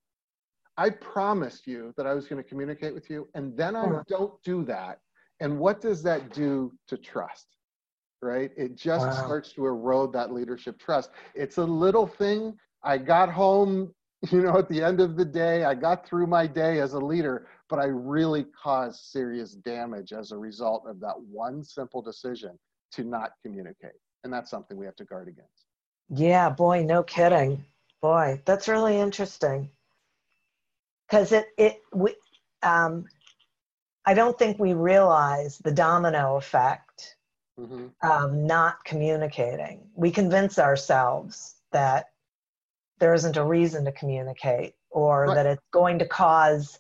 I 0.77 0.91
promised 0.91 1.67
you 1.67 1.93
that 1.97 2.07
I 2.07 2.15
was 2.15 2.27
going 2.27 2.43
to 2.43 2.49
communicate 2.49 2.95
with 2.95 3.11
you, 3.11 3.29
and 3.35 3.57
then 3.57 3.77
I 3.77 4.01
don't 4.09 4.33
do 4.43 4.65
that. 4.65 5.01
And 5.41 5.59
what 5.59 5.81
does 5.81 6.03
that 6.05 6.33
do 6.33 6.73
to 6.89 6.97
trust? 6.97 7.47
Right? 8.23 8.51
It 8.57 8.77
just 8.77 9.07
wow. 9.07 9.13
starts 9.13 9.53
to 9.55 9.67
erode 9.67 10.13
that 10.15 10.33
leadership 10.33 10.79
trust. 10.79 11.11
It's 11.35 11.59
a 11.59 11.65
little 11.65 12.07
thing. 12.07 12.57
I 12.83 12.97
got 12.99 13.31
home, 13.31 13.93
you 14.31 14.43
know, 14.43 14.59
at 14.59 14.69
the 14.69 14.83
end 14.83 15.01
of 15.01 15.17
the 15.17 15.25
day, 15.25 15.65
I 15.65 15.75
got 15.75 16.07
through 16.07 16.27
my 16.27 16.47
day 16.47 16.81
as 16.81 16.95
a 16.95 17.01
leader, 17.01 17.49
but 17.69 17.79
I 17.79 17.87
really 17.87 18.47
caused 18.61 19.05
serious 19.05 19.55
damage 19.55 20.13
as 20.13 20.33
a 20.33 20.39
result 20.39 20.85
of 20.87 21.01
that 21.01 21.21
one 21.21 21.63
simple 21.65 22.01
decision 22.01 22.59
to 22.93 23.05
not 23.05 23.33
communicate. 23.43 23.93
And 24.25 24.33
that's 24.33 24.51
something 24.51 24.77
we 24.77 24.87
have 24.87 24.97
to 24.97 25.05
guard 25.05 25.29
against. 25.29 25.67
Yeah, 26.09 26.51
boy, 26.51 26.85
no 26.85 27.03
kidding. 27.03 27.65
Boy, 28.01 28.41
that's 28.45 28.69
really 28.69 28.99
interesting 28.99 29.71
because 31.09 31.33
it 31.33 31.47
it 31.57 31.81
we 31.95 32.15
um, 32.63 33.05
I 34.05 34.15
don't 34.15 34.39
think 34.39 34.59
we 34.59 34.73
realize 34.73 35.59
the 35.59 35.73
domino 35.73 36.37
effect 36.37 37.17
mm-hmm. 37.59 37.87
of 38.03 38.35
not 38.35 38.85
communicating. 38.85 39.89
We 39.95 40.11
convince 40.11 40.59
ourselves 40.59 41.57
that 41.71 42.07
there 42.99 43.15
isn't 43.15 43.37
a 43.37 43.45
reason 43.45 43.85
to 43.85 43.93
communicate 43.93 44.75
or 44.91 45.27
right. 45.27 45.35
that 45.35 45.47
it's 45.47 45.63
going 45.73 45.99
to 45.99 46.07
cause 46.07 46.79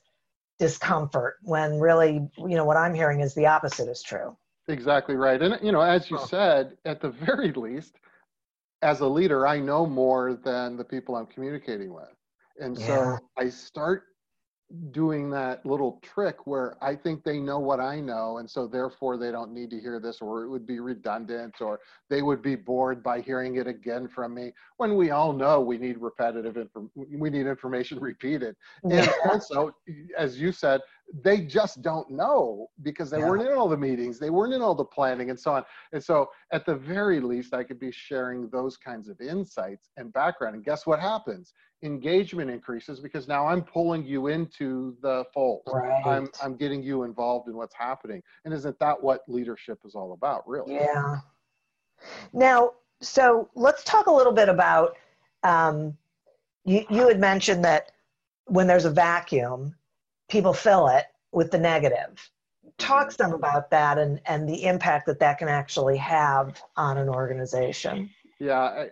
discomfort 0.59 1.39
when 1.43 1.81
really 1.81 2.29
you 2.39 2.57
know 2.57 2.65
what 2.65 2.77
i'm 2.77 2.95
hearing 2.95 3.19
is 3.19 3.35
the 3.35 3.47
opposite 3.47 3.89
is 3.89 4.01
true 4.01 4.37
exactly 4.69 5.17
right 5.17 5.43
and 5.43 5.59
you 5.63 5.73
know 5.73 5.81
as 5.81 6.11
you 6.11 6.19
oh. 6.19 6.27
said 6.27 6.77
at 6.85 7.01
the 7.01 7.11
very 7.27 7.53
least 7.53 7.97
as 8.83 9.01
a 9.01 9.07
leader 9.07 9.47
i 9.47 9.59
know 9.59 9.87
more 9.87 10.35
than 10.45 10.77
the 10.77 10.85
people 10.85 11.17
i'm 11.17 11.27
communicating 11.27 11.93
with 11.93 12.15
and 12.61 12.79
yeah. 12.79 12.87
so 12.87 13.19
i 13.39 13.49
start 13.49 14.05
doing 14.91 15.31
that 15.31 15.65
little 15.67 16.01
trick 16.03 16.47
where 16.47 16.77
I 16.83 16.97
think 16.97 17.25
they 17.25 17.39
know 17.39 17.59
what 17.59 17.81
I 17.81 18.01
know, 18.01 18.39
and 18.39 18.49
so 18.49 18.67
therefore 18.67 19.17
they 19.17 19.31
don't 19.31 19.53
need 19.53 19.71
to 19.71 19.79
hear 19.79 20.01
this, 20.01 20.21
or 20.21 20.45
it 20.45 20.49
would 20.49 20.67
be 20.67 20.81
redundant, 20.81 21.61
or 21.61 21.81
they 22.09 22.23
would 22.23 22.43
be 22.43 22.55
bored 22.55 23.03
by 23.03 23.21
hearing 23.21 23.57
it 23.57 23.67
again 23.67 24.09
from 24.09 24.35
me. 24.35 24.53
When 24.79 24.97
we 24.97 25.11
all 25.11 25.33
know 25.33 25.61
we 25.61 25.79
need 25.79 25.99
repetitive, 25.99 26.57
info, 26.57 26.91
we 26.95 27.29
need 27.29 27.47
information 27.47 27.99
repeated, 28.01 28.57
and 28.85 29.09
also, 29.31 29.75
as 30.17 30.41
you 30.41 30.53
said, 30.53 30.81
they 31.23 31.43
just 31.43 31.83
don't 31.83 32.11
know 32.11 32.69
because 32.83 33.11
they 33.11 33.19
yeah. 33.19 33.29
weren't 33.29 33.47
in 33.47 33.53
all 33.53 33.69
the 33.69 33.77
meetings, 33.77 34.19
they 34.19 34.31
weren't 34.31 34.55
in 34.55 34.63
all 34.63 34.75
the 34.75 34.85
planning, 34.85 35.31
and 35.31 35.39
so 35.39 35.53
on. 35.53 35.65
And 35.93 36.03
so, 36.03 36.31
at 36.53 36.65
the 36.65 36.75
very 36.75 37.21
least, 37.21 37.55
I 37.55 37.65
could 37.65 37.79
be 37.79 37.93
sharing 37.93 38.49
those 38.49 38.77
kinds 38.77 39.09
of 39.09 39.21
insights 39.21 39.91
and 39.97 40.13
background. 40.13 40.55
And 40.55 40.65
guess 40.65 40.87
what 40.87 41.01
happens? 41.01 41.53
engagement 41.85 42.49
increases 42.51 43.01
because 43.01 43.27
now 43.27 43.47
I'm 43.47 43.63
pulling 43.63 44.05
you 44.05 44.29
into 44.29 44.97
the 45.03 45.25
fold. 45.35 45.63
Right. 45.67 46.07
I'm 46.07 46.29
I'm 46.43 46.57
getting 46.57 46.83
you 46.83 47.03
involved 47.03 47.49
in 47.49 47.57
what's 47.57 47.75
happening. 47.75 48.23
And 48.45 48.55
isn't 48.55 48.79
that 48.79 49.03
what 49.03 49.23
leadership 49.29 49.81
is 49.85 49.95
all 49.95 50.13
about, 50.13 50.47
really? 50.47 50.75
Yeah. 50.75 51.17
Now, 52.33 52.73
so 53.01 53.49
let's 53.55 53.85
talk 53.85 54.07
a 54.07 54.13
little 54.13 54.33
bit 54.33 54.49
about 54.49 54.97
um, 55.43 55.97
you, 56.65 56.85
you 56.89 57.09
had 57.09 57.19
mentioned 57.19 57.65
that 57.65 57.91
when 58.47 58.67
there's 58.67 58.85
a 58.85 58.91
vacuum, 58.91 59.75
people 60.33 60.55
fill 60.55 60.89
it 60.89 61.05
with 61.31 61.51
the 61.51 61.59
negative. 61.59 62.31
Talk 62.79 63.09
mm-hmm. 63.09 63.23
some 63.23 63.35
about 63.35 63.71
that 63.71 63.99
and, 63.99 64.21
and 64.27 64.49
the 64.49 64.65
impact 64.65 65.07
that 65.07 65.21
that 65.21 65.39
can 65.39 65.49
actually 65.49 65.99
have 65.99 66.61
on 66.77 66.97
an 66.97 67.09
organization. 67.09 68.11
Yeah, 68.41 68.87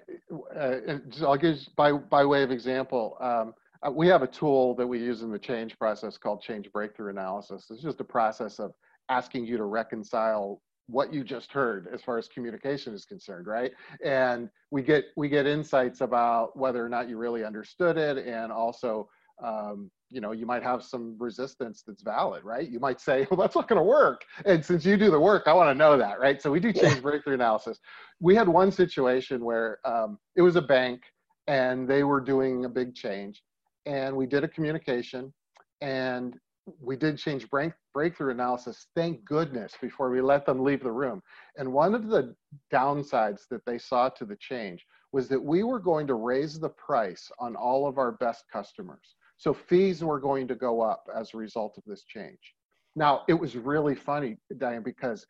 uh, 0.57 0.99
I'll 1.23 1.37
give 1.37 1.59
by 1.75 1.93
by 1.93 2.25
way 2.25 2.45
of 2.45 2.53
example. 2.53 3.17
Um, 3.21 3.55
uh, 3.85 3.91
we 3.91 4.07
have 4.09 4.23
a 4.23 4.27
tool 4.27 4.75
that 4.77 4.87
we 4.87 4.99
use 4.99 5.23
in 5.23 5.33
the 5.33 5.39
change 5.39 5.77
process 5.79 6.19
called 6.19 6.43
change 6.43 6.71
breakthrough 6.71 7.11
analysis. 7.11 7.67
It's 7.71 7.83
just 7.83 8.01
a 8.01 8.05
process 8.05 8.61
of 8.61 8.73
asking 9.09 9.47
you 9.47 9.57
to 9.57 9.65
reconcile 9.65 10.61
what 10.87 11.13
you 11.13 11.25
just 11.25 11.51
heard 11.51 11.89
as 11.93 12.03
far 12.03 12.19
as 12.19 12.29
communication 12.29 12.93
is 12.95 13.05
concerned, 13.05 13.47
right? 13.47 13.73
And 14.05 14.51
we 14.71 14.83
get 14.83 15.07
we 15.17 15.29
get 15.29 15.47
insights 15.47 16.01
about 16.01 16.57
whether 16.57 16.85
or 16.85 16.89
not 16.89 17.09
you 17.09 17.17
really 17.17 17.43
understood 17.45 17.97
it, 17.97 18.19
and 18.19 18.53
also 18.53 19.09
um, 19.43 19.91
you 20.11 20.21
know 20.21 20.33
you 20.33 20.47
might 20.47 20.63
have 20.63 20.83
some 20.83 21.17
resistance 21.19 21.83
that's 21.87 22.03
valid 22.03 22.45
right? 22.45 22.69
You 22.69 22.81
might 22.81 23.01
say 23.01 23.27
well 23.31 23.39
that's 23.41 23.57
not 23.57 23.69
going 23.69 23.79
to 23.79 23.85
work. 23.85 24.25
And 24.45 24.65
since 24.65 24.85
you 24.85 24.97
do 24.97 25.11
the 25.11 25.21
work 25.21 25.45
i 25.47 25.53
want 25.53 25.71
to 25.71 25.75
know 25.75 25.97
that 25.97 26.21
right? 26.21 26.41
So 26.41 26.51
we 26.51 26.61
do 26.61 26.73
change 26.73 27.03
breakthrough 27.03 27.35
analysis. 27.35 27.79
We 28.21 28.35
had 28.35 28.49
one 28.49 28.71
situation 28.71 29.45
where 29.45 29.79
um, 29.85 30.19
it 30.37 30.43
was 30.43 30.57
a 30.57 30.63
bank 30.63 31.03
and 31.47 31.89
they 31.89 32.05
were 32.05 32.21
doing 32.21 32.65
a 32.65 32.69
big 32.69 32.95
change 32.95 33.43
and 33.87 34.17
we 34.17 34.27
did 34.27 34.45
a 34.45 34.49
communication 34.49 35.33
and 35.81 36.37
we 36.81 36.95
did 36.95 37.19
change 37.19 37.49
break, 37.51 37.73
breakthrough 37.95 38.31
analysis 38.31 38.87
thank 38.95 39.25
goodness 39.25 39.73
before 39.81 40.11
we 40.11 40.21
let 40.21 40.47
them 40.47 40.63
leave 40.63 40.83
the 40.83 40.93
room. 40.93 41.23
And 41.57 41.73
one 41.73 41.95
of 41.95 42.09
the 42.09 42.35
downsides 42.73 43.49
that 43.51 43.65
they 43.65 43.79
saw 43.79 44.09
to 44.11 44.25
the 44.25 44.37
change 44.37 44.85
was 45.13 45.29
that 45.29 45.43
we 45.43 45.63
were 45.63 45.81
going 45.81 46.07
to 46.07 46.15
raise 46.15 46.61
the 46.61 46.69
price 46.69 47.31
on 47.39 47.57
all 47.57 47.89
of 47.89 47.99
our 47.99 48.13
best 48.13 48.45
customers 48.53 49.17
so 49.41 49.55
fees 49.55 50.05
were 50.05 50.21
going 50.21 50.47
to 50.47 50.55
go 50.55 50.83
up 50.83 51.09
as 51.17 51.33
a 51.33 51.39
result 51.39 51.79
of 51.79 51.85
this 51.87 52.05
change. 52.05 52.55
Now, 52.95 53.23
it 53.27 53.33
was 53.33 53.57
really 53.57 53.95
funny, 53.95 54.37
Diane, 54.59 54.83
because 54.83 55.27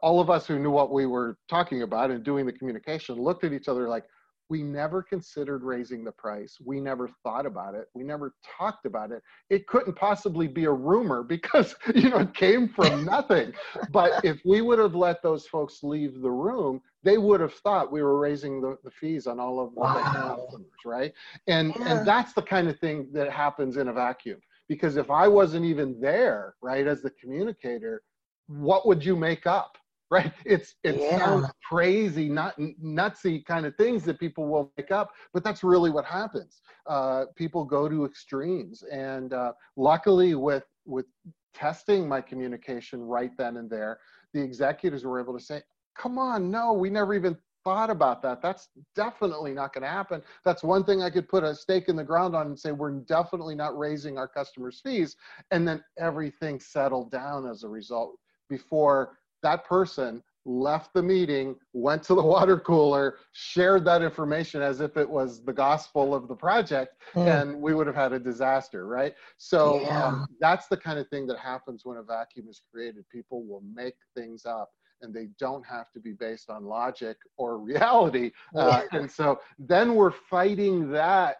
all 0.00 0.20
of 0.20 0.30
us 0.30 0.46
who 0.46 0.60
knew 0.60 0.70
what 0.70 0.92
we 0.92 1.06
were 1.06 1.36
talking 1.48 1.82
about 1.82 2.12
and 2.12 2.22
doing 2.22 2.46
the 2.46 2.52
communication 2.52 3.16
looked 3.16 3.42
at 3.42 3.52
each 3.52 3.66
other 3.66 3.88
like, 3.88 4.04
we 4.52 4.62
never 4.62 5.02
considered 5.02 5.62
raising 5.62 6.04
the 6.04 6.12
price. 6.12 6.58
We 6.62 6.78
never 6.78 7.08
thought 7.22 7.46
about 7.46 7.74
it. 7.74 7.88
We 7.94 8.04
never 8.04 8.34
talked 8.58 8.84
about 8.84 9.10
it. 9.10 9.22
It 9.48 9.66
couldn't 9.66 9.94
possibly 9.94 10.46
be 10.46 10.66
a 10.66 10.70
rumor 10.70 11.22
because, 11.36 11.74
you 11.94 12.10
know, 12.10 12.18
it 12.18 12.34
came 12.34 12.68
from 12.68 13.02
nothing. 13.16 13.54
but 13.90 14.22
if 14.22 14.42
we 14.44 14.60
would 14.60 14.78
have 14.78 14.94
let 14.94 15.22
those 15.22 15.46
folks 15.46 15.82
leave 15.82 16.20
the 16.20 16.30
room, 16.30 16.82
they 17.02 17.16
would 17.16 17.40
have 17.40 17.54
thought 17.54 17.90
we 17.90 18.02
were 18.02 18.18
raising 18.18 18.60
the, 18.60 18.76
the 18.84 18.90
fees 18.90 19.26
on 19.26 19.40
all 19.40 19.58
of 19.58 19.74
the 19.74 19.80
customers, 19.80 20.66
right? 20.84 21.14
And 21.46 21.74
yeah. 21.74 21.88
and 21.88 22.06
that's 22.06 22.34
the 22.34 22.42
kind 22.42 22.68
of 22.68 22.78
thing 22.78 23.08
that 23.14 23.30
happens 23.30 23.78
in 23.78 23.88
a 23.88 23.92
vacuum. 23.94 24.40
Because 24.68 24.96
if 24.96 25.10
I 25.10 25.28
wasn't 25.28 25.64
even 25.64 25.98
there, 25.98 26.56
right, 26.60 26.86
as 26.86 27.00
the 27.00 27.10
communicator, 27.10 28.02
what 28.48 28.86
would 28.86 29.02
you 29.02 29.16
make 29.16 29.46
up? 29.46 29.78
Right? 30.12 30.32
It's 30.44 30.74
it 30.84 30.96
yeah. 31.00 31.18
sounds 31.18 31.46
crazy, 31.66 32.28
not 32.28 32.54
nutsy 32.58 33.44
kind 33.46 33.64
of 33.64 33.74
things 33.76 34.04
that 34.04 34.20
people 34.20 34.46
will 34.46 34.70
make 34.76 34.90
up, 34.90 35.10
but 35.32 35.42
that's 35.42 35.64
really 35.64 35.90
what 35.90 36.04
happens. 36.04 36.60
Uh, 36.86 37.24
people 37.34 37.64
go 37.64 37.88
to 37.88 38.04
extremes, 38.04 38.82
and 38.82 39.32
uh, 39.32 39.52
luckily, 39.76 40.34
with 40.34 40.64
with 40.84 41.06
testing 41.54 42.06
my 42.06 42.20
communication 42.20 43.00
right 43.02 43.30
then 43.38 43.56
and 43.56 43.70
there, 43.70 44.00
the 44.34 44.40
executives 44.42 45.04
were 45.04 45.18
able 45.18 45.32
to 45.32 45.42
say, 45.42 45.62
"Come 45.96 46.18
on, 46.18 46.50
no, 46.50 46.72
we 46.74 46.90
never 46.90 47.14
even." 47.14 47.36
thought 47.64 47.90
about 47.90 48.20
that 48.20 48.42
that's 48.42 48.70
definitely 48.96 49.52
not 49.52 49.72
going 49.72 49.82
to 49.82 49.88
happen 49.88 50.20
that's 50.44 50.64
one 50.64 50.82
thing 50.82 51.00
i 51.00 51.08
could 51.08 51.28
put 51.28 51.44
a 51.44 51.54
stake 51.54 51.88
in 51.88 51.94
the 51.94 52.02
ground 52.02 52.34
on 52.34 52.48
and 52.48 52.58
say 52.58 52.72
we're 52.72 52.90
definitely 52.90 53.54
not 53.54 53.78
raising 53.78 54.18
our 54.18 54.26
customers 54.26 54.80
fees 54.82 55.14
and 55.52 55.68
then 55.68 55.80
everything 55.96 56.58
settled 56.58 57.08
down 57.12 57.48
as 57.48 57.62
a 57.62 57.68
result 57.68 58.16
before 58.48 59.16
that 59.42 59.64
person 59.64 60.22
left 60.44 60.92
the 60.92 61.02
meeting, 61.02 61.54
went 61.72 62.02
to 62.04 62.14
the 62.14 62.22
water 62.22 62.58
cooler, 62.58 63.18
shared 63.32 63.84
that 63.84 64.02
information 64.02 64.62
as 64.62 64.80
if 64.80 64.96
it 64.96 65.08
was 65.08 65.44
the 65.44 65.52
gospel 65.52 66.14
of 66.14 66.28
the 66.28 66.34
project, 66.34 66.96
mm. 67.14 67.26
and 67.26 67.60
we 67.60 67.74
would 67.74 67.86
have 67.86 67.96
had 67.96 68.12
a 68.12 68.18
disaster, 68.18 68.86
right? 68.86 69.14
So 69.38 69.80
yeah. 69.80 70.06
um, 70.06 70.26
that's 70.40 70.66
the 70.66 70.76
kind 70.76 70.98
of 70.98 71.08
thing 71.08 71.26
that 71.28 71.38
happens 71.38 71.82
when 71.84 71.98
a 71.98 72.02
vacuum 72.02 72.46
is 72.48 72.62
created. 72.72 73.04
People 73.10 73.44
will 73.44 73.62
make 73.74 73.94
things 74.16 74.44
up. 74.46 74.70
And 75.04 75.12
they 75.12 75.30
don't 75.36 75.66
have 75.66 75.90
to 75.92 76.00
be 76.00 76.12
based 76.12 76.48
on 76.48 76.64
logic 76.64 77.16
or 77.36 77.58
reality. 77.72 78.30
Uh, 78.54 78.82
and 78.92 79.10
so 79.10 79.40
then 79.58 79.96
we're 79.96 80.12
fighting 80.12 80.92
that 80.92 81.38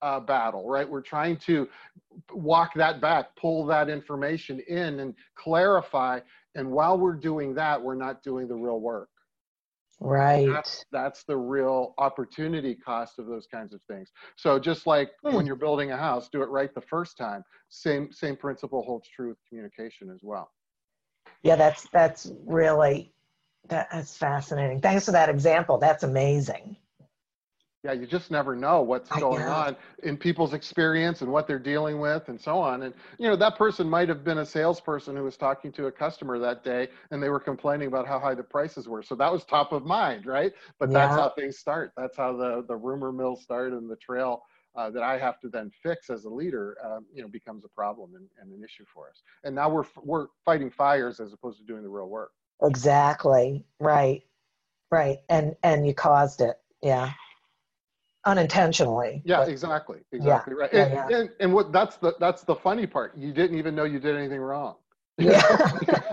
uh, 0.00 0.20
battle, 0.20 0.68
right? 0.68 0.88
We're 0.88 1.02
trying 1.02 1.36
to 1.38 1.68
walk 2.32 2.72
that 2.74 3.02
back, 3.02 3.36
pull 3.36 3.66
that 3.66 3.90
information 3.90 4.60
in, 4.68 5.00
and 5.00 5.14
clarify 5.34 6.20
and 6.54 6.70
while 6.70 6.98
we're 6.98 7.16
doing 7.16 7.54
that, 7.54 7.82
we're 7.82 7.94
not 7.94 8.22
doing 8.22 8.48
the 8.48 8.54
real 8.54 8.80
work. 8.80 9.08
Right. 10.00 10.48
That's, 10.48 10.84
that's 10.90 11.24
the 11.24 11.36
real 11.36 11.94
opportunity 11.98 12.74
cost 12.74 13.18
of 13.18 13.26
those 13.26 13.46
kinds 13.46 13.72
of 13.72 13.80
things. 13.88 14.10
So 14.36 14.58
just 14.58 14.86
like 14.86 15.10
Hmm. 15.24 15.34
when 15.36 15.46
you're 15.46 15.56
building 15.56 15.92
a 15.92 15.96
house, 15.96 16.28
do 16.30 16.42
it 16.42 16.48
right 16.48 16.74
the 16.74 16.80
first 16.80 17.16
time. 17.16 17.44
Same 17.68 18.12
same 18.12 18.36
principle 18.36 18.82
holds 18.82 19.08
true 19.08 19.28
with 19.28 19.38
communication 19.48 20.10
as 20.10 20.20
well. 20.22 20.50
Yeah, 21.42 21.56
that's 21.56 21.88
that's 21.92 22.30
really 22.44 23.14
that's 23.68 24.16
fascinating. 24.16 24.80
Thanks 24.80 25.06
for 25.06 25.12
that 25.12 25.28
example. 25.28 25.78
That's 25.78 26.02
amazing. 26.02 26.76
Yeah, 27.84 27.92
you 27.92 28.06
just 28.06 28.30
never 28.30 28.56
know 28.56 28.80
what's 28.80 29.10
going 29.10 29.42
on 29.44 29.76
in 30.04 30.16
people's 30.16 30.54
experience 30.54 31.20
and 31.20 31.30
what 31.30 31.46
they're 31.46 31.58
dealing 31.58 32.00
with 32.00 32.30
and 32.30 32.40
so 32.40 32.58
on. 32.58 32.84
And 32.84 32.94
you 33.18 33.28
know, 33.28 33.36
that 33.36 33.56
person 33.56 33.88
might 33.88 34.08
have 34.08 34.24
been 34.24 34.38
a 34.38 34.46
salesperson 34.46 35.14
who 35.14 35.22
was 35.24 35.36
talking 35.36 35.70
to 35.72 35.86
a 35.86 35.92
customer 35.92 36.38
that 36.38 36.64
day 36.64 36.88
and 37.10 37.22
they 37.22 37.28
were 37.28 37.38
complaining 37.38 37.88
about 37.88 38.06
how 38.08 38.18
high 38.18 38.34
the 38.34 38.42
prices 38.42 38.88
were. 38.88 39.02
So 39.02 39.14
that 39.16 39.30
was 39.30 39.44
top 39.44 39.72
of 39.72 39.84
mind, 39.84 40.24
right? 40.24 40.54
But 40.80 40.92
that's 40.92 41.14
how 41.14 41.28
things 41.28 41.58
start. 41.58 41.92
That's 41.94 42.16
how 42.16 42.34
the 42.34 42.64
the 42.66 42.74
rumor 42.74 43.12
mill 43.12 43.36
start 43.36 43.72
and 43.74 43.90
the 43.90 43.96
trail 43.96 44.42
uh, 44.76 44.88
that 44.90 45.02
I 45.02 45.18
have 45.18 45.38
to 45.40 45.50
then 45.50 45.70
fix 45.82 46.08
as 46.08 46.24
a 46.24 46.30
leader, 46.30 46.78
um, 46.82 47.04
you 47.12 47.20
know, 47.20 47.28
becomes 47.28 47.66
a 47.66 47.68
problem 47.68 48.14
and, 48.14 48.26
and 48.40 48.50
an 48.50 48.64
issue 48.64 48.84
for 48.92 49.10
us. 49.10 49.22
And 49.44 49.54
now 49.54 49.68
we're 49.68 49.84
we're 50.02 50.28
fighting 50.42 50.70
fires 50.70 51.20
as 51.20 51.34
opposed 51.34 51.58
to 51.58 51.64
doing 51.64 51.82
the 51.82 51.90
real 51.90 52.08
work. 52.08 52.30
Exactly. 52.62 53.66
Right. 53.78 54.22
Right. 54.90 55.18
And 55.28 55.54
and 55.62 55.86
you 55.86 55.92
caused 55.92 56.40
it. 56.40 56.56
Yeah. 56.82 57.12
Unintentionally. 58.26 59.22
Yeah, 59.24 59.38
but- 59.38 59.48
exactly, 59.48 59.98
exactly 60.12 60.54
right. 60.54 60.70
yeah, 60.72 61.04
and, 61.06 61.14
And, 61.14 61.30
and 61.40 61.52
what 61.54 61.72
that's 61.72 61.96
the 61.96 62.14
that's 62.20 62.42
the 62.42 62.54
funny 62.54 62.86
part. 62.86 63.16
You 63.16 63.32
didn't 63.32 63.58
even 63.58 63.74
know 63.74 63.84
you 63.84 63.98
did 64.00 64.16
anything 64.16 64.40
wrong. 64.40 64.76
Yeah. 65.18 65.40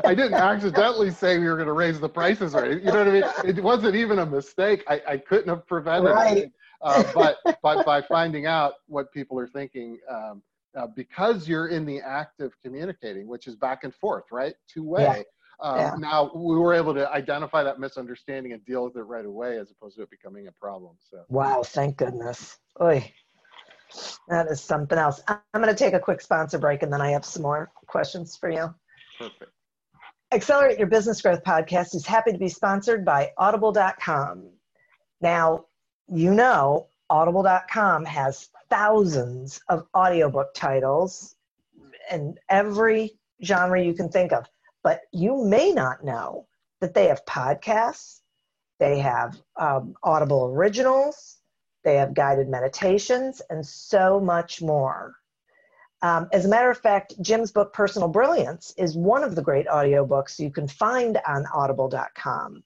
I 0.06 0.13
didn't 0.13 0.36
accidentally 0.36 1.10
say 1.10 1.39
we 1.39 1.48
were 1.48 1.56
going 1.56 1.65
to 1.68 1.74
raise 1.74 2.00
the 2.00 2.08
prices, 2.10 2.53
right? 2.53 2.80
You 2.80 2.91
know 2.91 3.00
what 3.03 3.08
I 3.08 3.12
mean? 3.12 3.24
It 3.58 3.63
wasn't 3.63 3.96
even 3.96 4.20
a 4.20 4.25
mistake. 4.27 4.84
I, 4.88 5.01
I 5.08 5.18
couldn't 5.18 5.48
have 5.50 5.65
prevented 5.65 6.12
Right. 6.12 6.38
it. 6.38 6.51
Uh, 6.84 7.03
but 7.13 7.38
but 7.63 7.84
by 7.84 8.01
finding 8.01 8.46
out 8.46 8.74
what 8.88 9.12
people 9.12 9.39
are 9.39 9.48
thinking, 9.48 9.98
um, 10.08 10.44
uh, 10.77 10.86
because 10.96 11.48
you're 11.48 11.70
in 11.70 11.84
the 11.86 12.00
act 12.00 12.41
of 12.41 12.53
communicating, 12.62 13.27
which 13.27 13.48
is 13.48 13.56
back 13.56 13.84
and 13.84 13.94
forth, 13.96 14.25
right, 14.32 14.53
two 14.72 14.84
way. 14.84 15.24
Yeah. 15.62 15.70
Um, 15.70 15.77
Yeah. 15.77 15.96
Now 16.00 16.32
we 16.34 16.56
were 16.58 16.74
able 16.74 16.94
to 16.94 17.12
identify 17.12 17.63
that 17.63 17.80
misunderstanding 17.80 18.53
and 18.53 18.65
deal 18.65 18.84
with 18.86 18.96
it 18.96 19.03
right 19.03 19.25
away, 19.25 19.58
as 19.58 19.72
opposed 19.72 19.98
to 19.98 20.03
it 20.03 20.10
becoming 20.10 20.48
a 20.48 20.51
problem. 20.53 20.96
So. 21.10 21.24
Wow, 21.30 21.63
thank 21.63 21.98
goodness. 21.98 22.58
Oy. 22.82 23.13
That 24.30 24.48
is 24.48 24.62
something 24.62 24.98
else. 24.98 25.22
I'm 25.27 25.41
going 25.53 25.68
to 25.68 25.75
take 25.75 25.94
a 25.94 26.00
quick 26.00 26.22
sponsor 26.22 26.58
break 26.58 26.82
and 26.82 26.91
then 26.91 27.01
I 27.01 27.12
have 27.12 27.25
some 27.25 27.44
more 27.44 27.72
questions 27.88 28.38
for 28.38 28.50
you. 28.50 28.74
Perfect. 29.20 29.51
Accelerate 30.34 30.77
Your 30.77 30.88
Business 30.88 31.22
Growth 31.22 31.44
podcast 31.44 31.94
is 31.94 32.06
happy 32.06 32.32
to 32.32 32.38
be 32.38 32.48
sponsored 32.48 33.03
by 33.03 33.32
Audible.com. 33.38 34.50
Now, 35.20 35.65
you 36.08 36.34
know, 36.34 36.88
Audible.com 37.10 38.06
has 38.06 38.48
thousands 38.70 39.60
of 39.68 39.86
audiobook 39.94 40.53
titles 40.53 41.36
in 42.10 42.36
every 42.48 43.20
genre 43.44 43.84
you 43.84 43.94
can 43.94 44.08
think 44.08 44.32
of, 44.32 44.46
but 44.84 45.02
you 45.12 45.44
may 45.44 45.72
not 45.72 46.04
know 46.04 46.48
that 46.80 46.94
they 46.94 47.08
have 47.08 47.26
podcasts, 47.26 48.22
they 48.80 49.00
have 49.00 49.38
um, 49.58 49.96
Audible 50.04 50.46
originals, 50.46 51.38
they 51.84 51.96
have 51.96 52.14
guided 52.14 52.50
meditations, 52.50 53.42
and 53.50 53.66
so 53.66 54.20
much 54.20 54.62
more. 54.62 55.16
Um, 56.04 56.28
as 56.32 56.46
a 56.46 56.50
matter 56.50 56.72
of 56.72 56.80
fact, 56.80 57.14
Jim's 57.22 57.52
book, 57.52 57.74
Personal 57.74 58.08
Brilliance, 58.08 58.74
is 58.78 58.98
one 58.98 59.24
of 59.24 59.36
the 59.36 59.42
great 59.42 59.68
audiobooks 59.68 60.40
you 60.40 60.50
can 60.50 60.68
find 60.68 61.20
on 61.28 61.46
audible.com. 61.54 62.64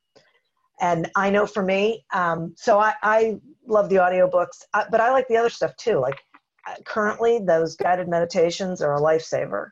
And 0.80 1.10
I 1.16 1.30
know 1.30 1.46
for 1.46 1.64
me, 1.64 2.06
um, 2.14 2.54
so 2.58 2.80
I, 2.80 2.94
I 3.02 3.40
love 3.66 3.90
the 3.90 3.96
audiobooks, 3.96 4.64
uh, 4.74 4.86
but 4.90 5.02
I 5.02 5.12
like 5.12 5.28
the 5.28 5.38
other 5.38 5.50
stuff 5.50 5.76
too. 5.76 6.00
Like 6.00 6.20
uh, 6.68 6.76
currently, 6.86 7.40
those 7.40 7.76
guided 7.76 8.08
meditations 8.08 8.82
are 8.82 8.96
a 8.96 9.02
lifesaver. 9.02 9.70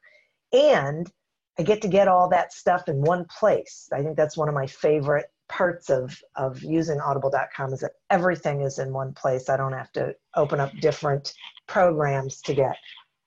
And 0.52 1.10
I 1.59 1.63
get 1.63 1.81
to 1.83 1.87
get 1.87 2.07
all 2.07 2.29
that 2.29 2.51
stuff 2.51 2.87
in 2.87 3.01
one 3.01 3.25
place. 3.25 3.87
I 3.94 4.01
think 4.01 4.18
that's 4.18 4.37
one 4.37 4.50
of 4.50 4.55
my 4.55 4.66
favorite 4.66 5.27
parts 5.50 5.89
of, 5.89 6.18
of 6.35 6.63
using 6.63 7.00
audible.com 7.00 7.74
is 7.74 7.81
that 7.81 7.92
everything 8.09 8.61
is 8.61 8.79
in 8.79 8.92
one 8.92 9.13
place. 9.13 9.50
I 9.50 9.57
don't 9.57 9.74
have 9.74 9.92
to 9.94 10.16
open 10.35 10.59
up 10.59 10.72
different 10.81 11.33
programs 11.68 12.42
to 12.42 12.55
get 12.55 12.75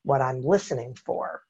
what 0.03 0.21
I'm 0.21 0.43
listening 0.43 0.97
for. 1.05 1.43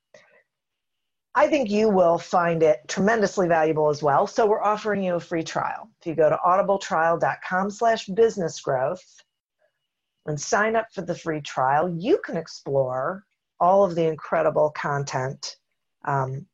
I 1.34 1.48
think 1.48 1.70
you 1.70 1.88
will 1.90 2.18
find 2.18 2.62
it 2.62 2.80
tremendously 2.88 3.46
valuable 3.46 3.90
as 3.90 4.02
well. 4.02 4.26
So 4.26 4.46
we're 4.46 4.62
offering 4.62 5.02
you 5.02 5.16
a 5.16 5.20
free 5.20 5.42
trial. 5.42 5.90
If 6.00 6.06
you 6.06 6.14
go 6.14 6.30
to 6.30 6.38
audibletrial.com 6.44 7.70
slash 7.70 8.06
business 8.06 8.60
growth 8.60 9.04
and 10.24 10.40
sign 10.40 10.76
up 10.76 10.86
for 10.92 11.02
the 11.02 11.14
free 11.14 11.42
trial, 11.42 11.94
you 11.98 12.18
can 12.24 12.36
explore 12.38 13.24
all 13.60 13.84
of 13.84 13.94
the 13.94 14.06
incredible 14.06 14.70
content 14.70 15.56
um, 16.06 16.46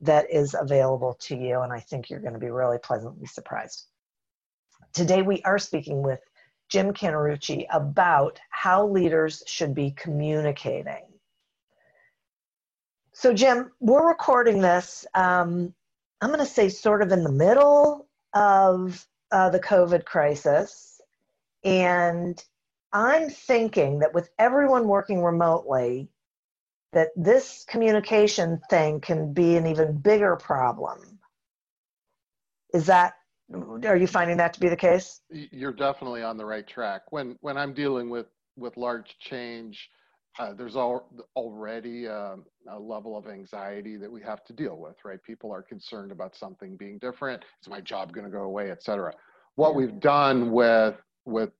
that 0.00 0.26
is 0.30 0.54
available 0.58 1.16
to 1.20 1.36
you. 1.36 1.60
And 1.60 1.72
I 1.72 1.80
think 1.80 2.08
you're 2.08 2.20
going 2.20 2.34
to 2.34 2.38
be 2.38 2.50
really 2.50 2.78
pleasantly 2.78 3.26
surprised. 3.26 3.86
Today 4.92 5.22
we 5.22 5.42
are 5.42 5.58
speaking 5.58 6.02
with 6.02 6.20
Jim 6.68 6.92
Canterucci 6.92 7.66
about 7.70 8.38
how 8.50 8.86
leaders 8.86 9.42
should 9.46 9.74
be 9.74 9.90
communicating. 9.92 11.04
So, 13.12 13.32
Jim, 13.32 13.72
we're 13.80 14.06
recording 14.06 14.60
this, 14.60 15.04
um, 15.14 15.74
I'm 16.20 16.28
going 16.28 16.38
to 16.38 16.46
say, 16.46 16.68
sort 16.68 17.02
of 17.02 17.10
in 17.10 17.24
the 17.24 17.32
middle 17.32 18.06
of 18.32 19.04
uh, 19.32 19.50
the 19.50 19.58
COVID 19.58 20.04
crisis. 20.04 21.00
And 21.64 22.42
I'm 22.92 23.28
thinking 23.28 23.98
that 24.00 24.14
with 24.14 24.30
everyone 24.38 24.86
working 24.86 25.22
remotely, 25.22 26.08
that 26.92 27.08
this 27.16 27.64
communication 27.68 28.60
thing 28.70 29.00
can 29.00 29.32
be 29.32 29.56
an 29.56 29.66
even 29.66 29.96
bigger 29.98 30.36
problem. 30.36 31.18
Is 32.74 32.86
that, 32.86 33.14
are 33.84 33.96
you 33.96 34.06
finding 34.06 34.36
that 34.38 34.52
to 34.54 34.60
be 34.60 34.68
the 34.68 34.76
case? 34.76 35.20
You're 35.30 35.72
definitely 35.72 36.22
on 36.22 36.36
the 36.36 36.44
right 36.44 36.66
track. 36.66 37.02
When 37.10 37.36
when 37.40 37.56
I'm 37.56 37.72
dealing 37.72 38.10
with 38.10 38.26
with 38.56 38.76
large 38.76 39.16
change, 39.20 39.88
uh, 40.38 40.52
there's 40.52 40.76
al- 40.76 41.08
already 41.36 42.06
um, 42.08 42.44
a 42.70 42.78
level 42.78 43.16
of 43.16 43.26
anxiety 43.26 43.96
that 43.96 44.10
we 44.10 44.20
have 44.22 44.44
to 44.44 44.52
deal 44.52 44.76
with, 44.76 44.96
right? 45.04 45.22
People 45.22 45.52
are 45.52 45.62
concerned 45.62 46.12
about 46.12 46.36
something 46.36 46.76
being 46.76 46.98
different. 46.98 47.42
Is 47.62 47.68
my 47.68 47.80
job 47.80 48.12
going 48.12 48.26
to 48.26 48.30
go 48.30 48.42
away, 48.42 48.70
et 48.70 48.82
cetera? 48.82 49.12
What 49.56 49.74
we've 49.74 49.98
done 49.98 50.52
with 50.52 50.96
with 51.24 51.50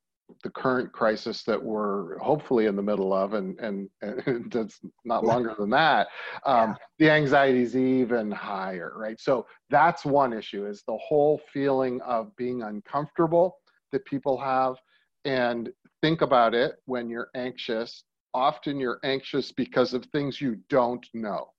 the 0.43 0.51
current 0.51 0.93
crisis 0.93 1.43
that 1.45 1.62
we're 1.62 2.19
hopefully 2.19 2.67
in 2.67 2.77
the 2.77 2.83
middle 2.83 3.12
of, 3.12 3.35
and 3.35 3.59
and, 3.61 3.88
and 4.03 4.55
it's 4.55 4.81
not 5.05 5.25
longer 5.25 5.55
than 5.59 5.71
that. 5.71 6.09
Um, 6.47 6.77
The 6.99 7.11
anxiety 7.11 7.62
is 7.62 7.77
even 7.77 8.31
higher, 8.31 8.93
right? 8.97 9.21
So 9.21 9.47
that's 9.71 10.05
one 10.05 10.33
issue: 10.33 10.67
is 10.67 10.83
the 10.87 10.99
whole 10.99 11.41
feeling 11.53 12.01
of 12.03 12.35
being 12.37 12.62
uncomfortable 12.62 13.57
that 13.93 14.05
people 14.05 14.38
have, 14.38 14.77
and 15.25 15.71
think 16.03 16.21
about 16.23 16.55
it 16.55 16.77
when 16.87 17.09
you're 17.09 17.31
anxious 17.35 18.05
often 18.35 18.79
you're 18.79 19.01
anxious 19.05 19.53
because 19.53 19.95
of 19.95 20.05
things 20.07 20.41
you 20.41 20.57
don't 20.69 21.07
know. 21.14 21.53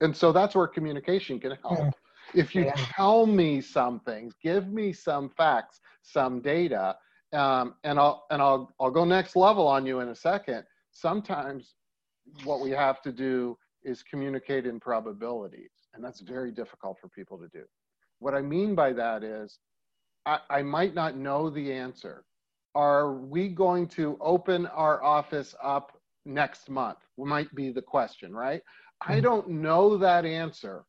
And 0.00 0.16
so 0.16 0.32
that's 0.32 0.54
where 0.54 0.66
communication 0.66 1.40
can 1.40 1.56
help. 1.62 1.78
Mm. 1.78 1.92
If 2.34 2.54
you 2.54 2.64
Yeah. 2.64 2.74
tell 2.96 3.26
me 3.26 3.60
some 3.60 4.00
things, 4.00 4.34
give 4.42 4.68
me 4.68 4.92
some 4.92 5.30
facts, 5.30 5.80
some 6.02 6.40
data, 6.40 6.96
um, 7.32 7.74
and 7.84 7.98
I'll 7.98 8.26
and 8.30 8.40
I'll 8.42 8.72
I'll 8.80 8.90
go 8.90 9.04
next 9.04 9.36
level 9.36 9.66
on 9.66 9.86
you 9.86 10.00
in 10.00 10.08
a 10.08 10.14
second. 10.14 10.64
Sometimes 10.92 11.74
what 12.44 12.60
we 12.60 12.70
have 12.70 13.02
to 13.02 13.12
do 13.12 13.56
is 13.82 14.02
communicate 14.02 14.66
in 14.66 14.80
probabilities, 14.80 15.70
and 15.94 16.04
that's 16.04 16.20
very 16.20 16.50
difficult 16.50 16.98
for 17.00 17.08
people 17.08 17.38
to 17.38 17.48
do. 17.48 17.64
What 18.18 18.34
I 18.34 18.42
mean 18.42 18.74
by 18.74 18.92
that 18.94 19.22
is 19.22 19.58
I, 20.26 20.38
I 20.50 20.62
might 20.62 20.94
not 20.94 21.16
know 21.16 21.50
the 21.50 21.72
answer. 21.72 22.24
Are 22.74 23.12
we 23.14 23.48
going 23.48 23.88
to 23.88 24.16
open 24.20 24.66
our 24.66 25.02
office 25.02 25.54
up 25.62 26.00
next 26.24 26.68
month? 26.68 26.98
Might 27.16 27.54
be 27.54 27.70
the 27.70 27.82
question, 27.82 28.34
right? 28.34 28.62
I 29.00 29.20
Mhm. 29.20 29.20
don't 29.20 29.48
know 29.48 29.96
that 29.98 30.24
answer, 30.24 30.84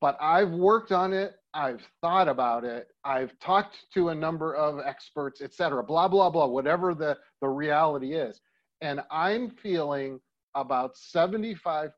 but 0.00 0.16
I've 0.20 0.50
worked 0.50 0.92
on 0.92 1.12
it. 1.12 1.34
I've 1.52 1.82
thought 2.00 2.28
about 2.28 2.64
it. 2.64 2.88
I've 3.04 3.38
talked 3.40 3.76
to 3.94 4.10
a 4.10 4.14
number 4.14 4.54
of 4.54 4.80
experts, 4.84 5.40
et 5.40 5.52
cetera, 5.52 5.82
blah, 5.82 6.08
blah, 6.08 6.30
blah, 6.30 6.46
whatever 6.46 6.94
the, 6.94 7.18
the 7.40 7.48
reality 7.48 8.14
is. 8.14 8.40
And 8.80 9.00
I'm 9.10 9.50
feeling 9.50 10.20
about 10.54 10.94
75% 10.94 11.90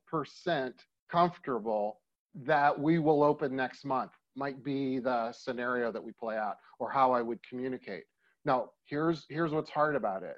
comfortable 1.11 2.01
that 2.35 2.79
we 2.79 2.99
will 2.99 3.23
open 3.23 3.55
next 3.55 3.85
month 3.85 4.13
might 4.37 4.65
be 4.65 4.99
the 4.99 5.33
scenario 5.33 5.93
that 5.93 6.03
we 6.03 6.13
play 6.13 6.37
out 6.37 6.57
or 6.79 6.91
how 6.91 7.13
I 7.13 7.21
would 7.21 7.39
communicate. 7.47 8.05
Now, 8.45 8.71
here's 8.87 9.27
here's 9.29 9.53
what's 9.53 9.71
hard 9.71 9.95
about 9.95 10.23
it. 10.23 10.37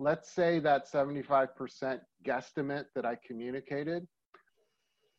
Let's 0.00 0.30
say 0.30 0.58
that 0.60 0.90
75% 0.90 2.00
guesstimate 2.26 2.86
that 2.94 3.06
I 3.06 3.16
communicated 3.26 4.08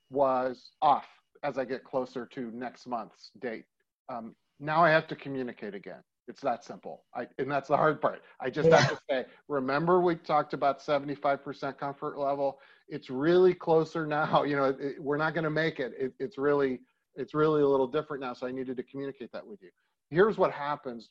was 0.10 0.72
off 0.82 1.06
as 1.44 1.58
I 1.58 1.66
get 1.66 1.84
closer 1.84 2.26
to 2.26 2.52
next 2.52 2.88
month's 2.88 3.32
date. 3.40 3.66
Um, 4.10 4.36
now 4.60 4.84
I 4.84 4.90
have 4.90 5.08
to 5.08 5.16
communicate 5.16 5.76
again. 5.76 6.02
It's 6.28 6.42
that 6.42 6.64
simple. 6.64 7.04
I, 7.14 7.28
and 7.38 7.52
that's 7.52 7.68
the 7.68 7.78
hard 7.78 8.02
part. 8.02 8.24
I 8.40 8.50
just 8.50 8.70
yeah. 8.70 8.78
have 8.78 8.90
to 8.90 9.00
say, 9.10 9.26
remember 9.48 10.02
we 10.02 10.16
talked 10.16 10.54
about 10.54 10.80
75% 10.80 11.78
comfort 11.78 12.18
level. 12.18 12.60
It's 12.88 13.10
really 13.10 13.54
closer 13.54 14.08
now. 14.08 14.44
You 14.48 14.56
know, 14.56 14.76
it, 14.80 15.02
we're 15.02 15.18
not 15.18 15.34
going 15.34 15.44
to 15.44 15.50
make 15.50 15.80
it. 15.80 15.94
it. 16.00 16.14
It's 16.20 16.38
really, 16.38 16.80
it's 17.16 17.34
really 17.34 17.62
a 17.62 17.68
little 17.68 17.88
different 17.88 18.22
now. 18.24 18.34
So 18.34 18.48
I 18.48 18.52
needed 18.52 18.78
to 18.78 18.84
communicate 18.84 19.32
that 19.34 19.46
with 19.46 19.62
you. 19.62 19.70
Here's 20.10 20.38
what 20.38 20.52
happens 20.52 21.10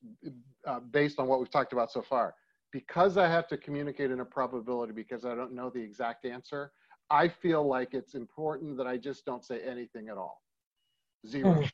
uh, 0.67 0.81
based 0.81 1.19
on 1.19 1.29
what 1.29 1.39
we've 1.39 1.51
talked 1.51 1.73
about 1.73 1.93
so 1.93 2.03
far. 2.03 2.35
Because 2.73 3.17
I 3.17 3.29
have 3.29 3.47
to 3.49 3.57
communicate 3.57 4.11
in 4.11 4.19
a 4.19 4.25
probability 4.25 4.93
because 4.93 5.25
I 5.25 5.37
don't 5.37 5.53
know 5.53 5.71
the 5.71 5.81
exact 5.81 6.25
answer, 6.25 6.73
I 7.11 7.29
feel 7.29 7.67
like 7.67 7.95
it's 7.95 8.15
important 8.15 8.77
that 8.79 8.87
I 8.87 8.97
just 8.97 9.25
don't 9.25 9.45
say 9.45 9.61
anything 9.61 10.09
at 10.09 10.17
all. 10.17 10.43
Zero. 11.27 11.63
Mm. 11.63 11.71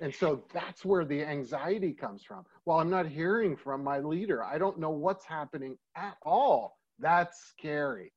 And 0.00 0.14
so 0.14 0.44
that's 0.52 0.84
where 0.84 1.04
the 1.04 1.24
anxiety 1.24 1.92
comes 1.92 2.22
from. 2.22 2.44
Well, 2.64 2.78
I'm 2.78 2.90
not 2.90 3.06
hearing 3.06 3.56
from 3.56 3.82
my 3.82 3.98
leader. 3.98 4.44
I 4.44 4.58
don't 4.58 4.78
know 4.78 4.90
what's 4.90 5.24
happening 5.24 5.76
at 5.96 6.16
all. 6.22 6.76
That's 7.00 7.48
scary. 7.50 8.12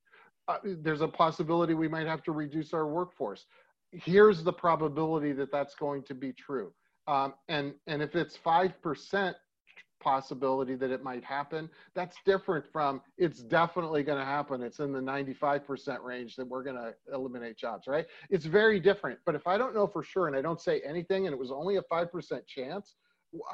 Uh, 0.48 0.58
there's 0.64 1.00
a 1.00 1.08
possibility 1.08 1.74
we 1.74 1.88
might 1.88 2.06
have 2.06 2.22
to 2.24 2.32
reduce 2.32 2.72
our 2.72 2.86
workforce. 2.86 3.46
Here's 3.90 4.42
the 4.42 4.52
probability 4.52 5.32
that 5.32 5.50
that's 5.50 5.74
going 5.74 6.02
to 6.04 6.14
be 6.14 6.32
true. 6.32 6.72
Um, 7.08 7.34
and, 7.48 7.74
and 7.86 8.00
if 8.00 8.14
it's 8.14 8.38
5%, 8.38 9.34
possibility 10.02 10.74
that 10.74 10.90
it 10.90 11.02
might 11.02 11.24
happen. 11.24 11.70
That's 11.94 12.16
different 12.26 12.64
from 12.70 13.00
it's 13.16 13.40
definitely 13.40 14.02
going 14.02 14.18
to 14.18 14.24
happen. 14.24 14.62
It's 14.62 14.80
in 14.80 14.92
the 14.92 15.00
95% 15.00 16.02
range 16.02 16.36
that 16.36 16.46
we're 16.46 16.64
going 16.64 16.76
to 16.76 16.94
eliminate 17.12 17.56
jobs, 17.56 17.86
right? 17.86 18.06
It's 18.28 18.44
very 18.44 18.80
different. 18.80 19.18
But 19.24 19.34
if 19.34 19.46
I 19.46 19.56
don't 19.56 19.74
know 19.74 19.86
for 19.86 20.02
sure 20.02 20.26
and 20.26 20.36
I 20.36 20.42
don't 20.42 20.60
say 20.60 20.80
anything 20.84 21.26
and 21.26 21.32
it 21.32 21.38
was 21.38 21.52
only 21.52 21.76
a 21.76 21.82
5% 21.82 22.46
chance, 22.46 22.96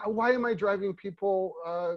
why 0.07 0.33
am 0.33 0.45
I 0.45 0.55
driving 0.55 0.95
people 0.95 1.55
uh, 1.65 1.95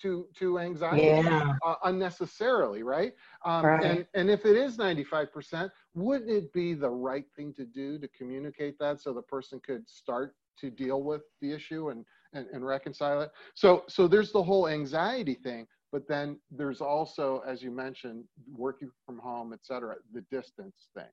to 0.00 0.26
to 0.36 0.58
anxiety 0.58 1.02
yeah. 1.06 1.52
uh, 1.64 1.74
unnecessarily, 1.84 2.82
right? 2.82 3.12
Um, 3.44 3.66
right? 3.66 3.84
And 3.84 4.06
and 4.14 4.30
if 4.30 4.44
it 4.44 4.56
is 4.56 4.76
95%, 4.78 5.70
wouldn't 5.94 6.30
it 6.30 6.52
be 6.52 6.74
the 6.74 6.90
right 6.90 7.26
thing 7.36 7.52
to 7.54 7.64
do 7.64 7.98
to 7.98 8.08
communicate 8.08 8.78
that 8.80 9.00
so 9.00 9.12
the 9.12 9.22
person 9.22 9.60
could 9.64 9.88
start 9.88 10.34
to 10.58 10.70
deal 10.70 11.02
with 11.02 11.22
the 11.40 11.52
issue 11.52 11.90
and 11.90 12.04
and, 12.32 12.46
and 12.52 12.66
reconcile 12.66 13.20
it. 13.20 13.30
So, 13.54 13.84
so 13.88 14.08
there's 14.08 14.32
the 14.32 14.42
whole 14.42 14.68
anxiety 14.68 15.34
thing, 15.34 15.66
but 15.90 16.08
then 16.08 16.38
there's 16.50 16.80
also, 16.80 17.42
as 17.46 17.62
you 17.62 17.70
mentioned, 17.70 18.24
working 18.54 18.90
from 19.06 19.18
home, 19.18 19.52
et 19.52 19.60
cetera, 19.62 19.96
the 20.12 20.24
distance 20.30 20.88
thing. 20.94 21.10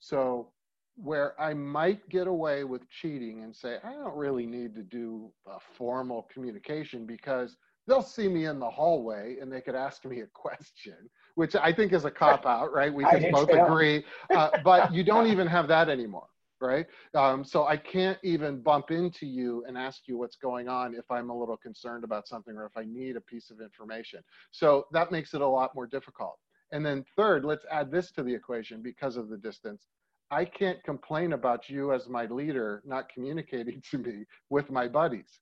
So 0.00 0.50
where 0.96 1.38
I 1.40 1.54
might 1.54 2.08
get 2.08 2.26
away 2.26 2.64
with 2.64 2.88
cheating 2.88 3.42
and 3.42 3.54
say, 3.54 3.78
I 3.82 3.92
don't 3.92 4.16
really 4.16 4.46
need 4.46 4.74
to 4.76 4.82
do 4.82 5.30
a 5.46 5.58
formal 5.76 6.28
communication 6.32 7.04
because 7.04 7.56
they'll 7.86 8.02
see 8.02 8.28
me 8.28 8.46
in 8.46 8.58
the 8.58 8.70
hallway 8.70 9.36
and 9.40 9.52
they 9.52 9.60
could 9.60 9.74
ask 9.74 10.04
me 10.04 10.20
a 10.20 10.26
question, 10.32 10.96
which 11.34 11.56
I 11.56 11.72
think 11.72 11.92
is 11.92 12.04
a 12.04 12.10
cop 12.10 12.46
out, 12.46 12.72
right? 12.72 12.92
We 12.92 13.04
can 13.04 13.30
both 13.32 13.50
agree. 13.50 14.04
Uh, 14.34 14.50
but 14.62 14.94
you 14.94 15.04
don't 15.04 15.26
even 15.26 15.46
have 15.46 15.68
that 15.68 15.88
anymore 15.88 16.28
right? 16.64 16.86
Um, 17.14 17.44
so 17.44 17.66
I 17.66 17.76
can't 17.76 18.18
even 18.22 18.60
bump 18.60 18.90
into 18.90 19.26
you 19.26 19.64
and 19.68 19.76
ask 19.76 20.02
you 20.06 20.16
what's 20.18 20.36
going 20.36 20.68
on 20.68 20.94
if 20.94 21.10
I'm 21.10 21.30
a 21.30 21.38
little 21.38 21.56
concerned 21.56 22.04
about 22.04 22.26
something 22.26 22.56
or 22.56 22.64
if 22.66 22.76
I 22.76 22.84
need 22.84 23.16
a 23.16 23.20
piece 23.20 23.50
of 23.50 23.60
information. 23.60 24.20
So 24.50 24.86
that 24.92 25.12
makes 25.12 25.34
it 25.34 25.40
a 25.40 25.46
lot 25.46 25.74
more 25.74 25.86
difficult. 25.86 26.38
And 26.72 26.84
then 26.84 27.04
third, 27.16 27.44
let's 27.44 27.64
add 27.70 27.90
this 27.90 28.10
to 28.12 28.22
the 28.22 28.34
equation 28.34 28.82
because 28.82 29.16
of 29.16 29.28
the 29.28 29.36
distance. 29.36 29.86
I 30.30 30.44
can't 30.44 30.82
complain 30.82 31.34
about 31.34 31.68
you 31.68 31.92
as 31.92 32.08
my 32.08 32.26
leader 32.26 32.82
not 32.84 33.08
communicating 33.12 33.82
to 33.90 33.98
me 33.98 34.24
with 34.50 34.70
my 34.70 34.88
buddies 34.88 35.40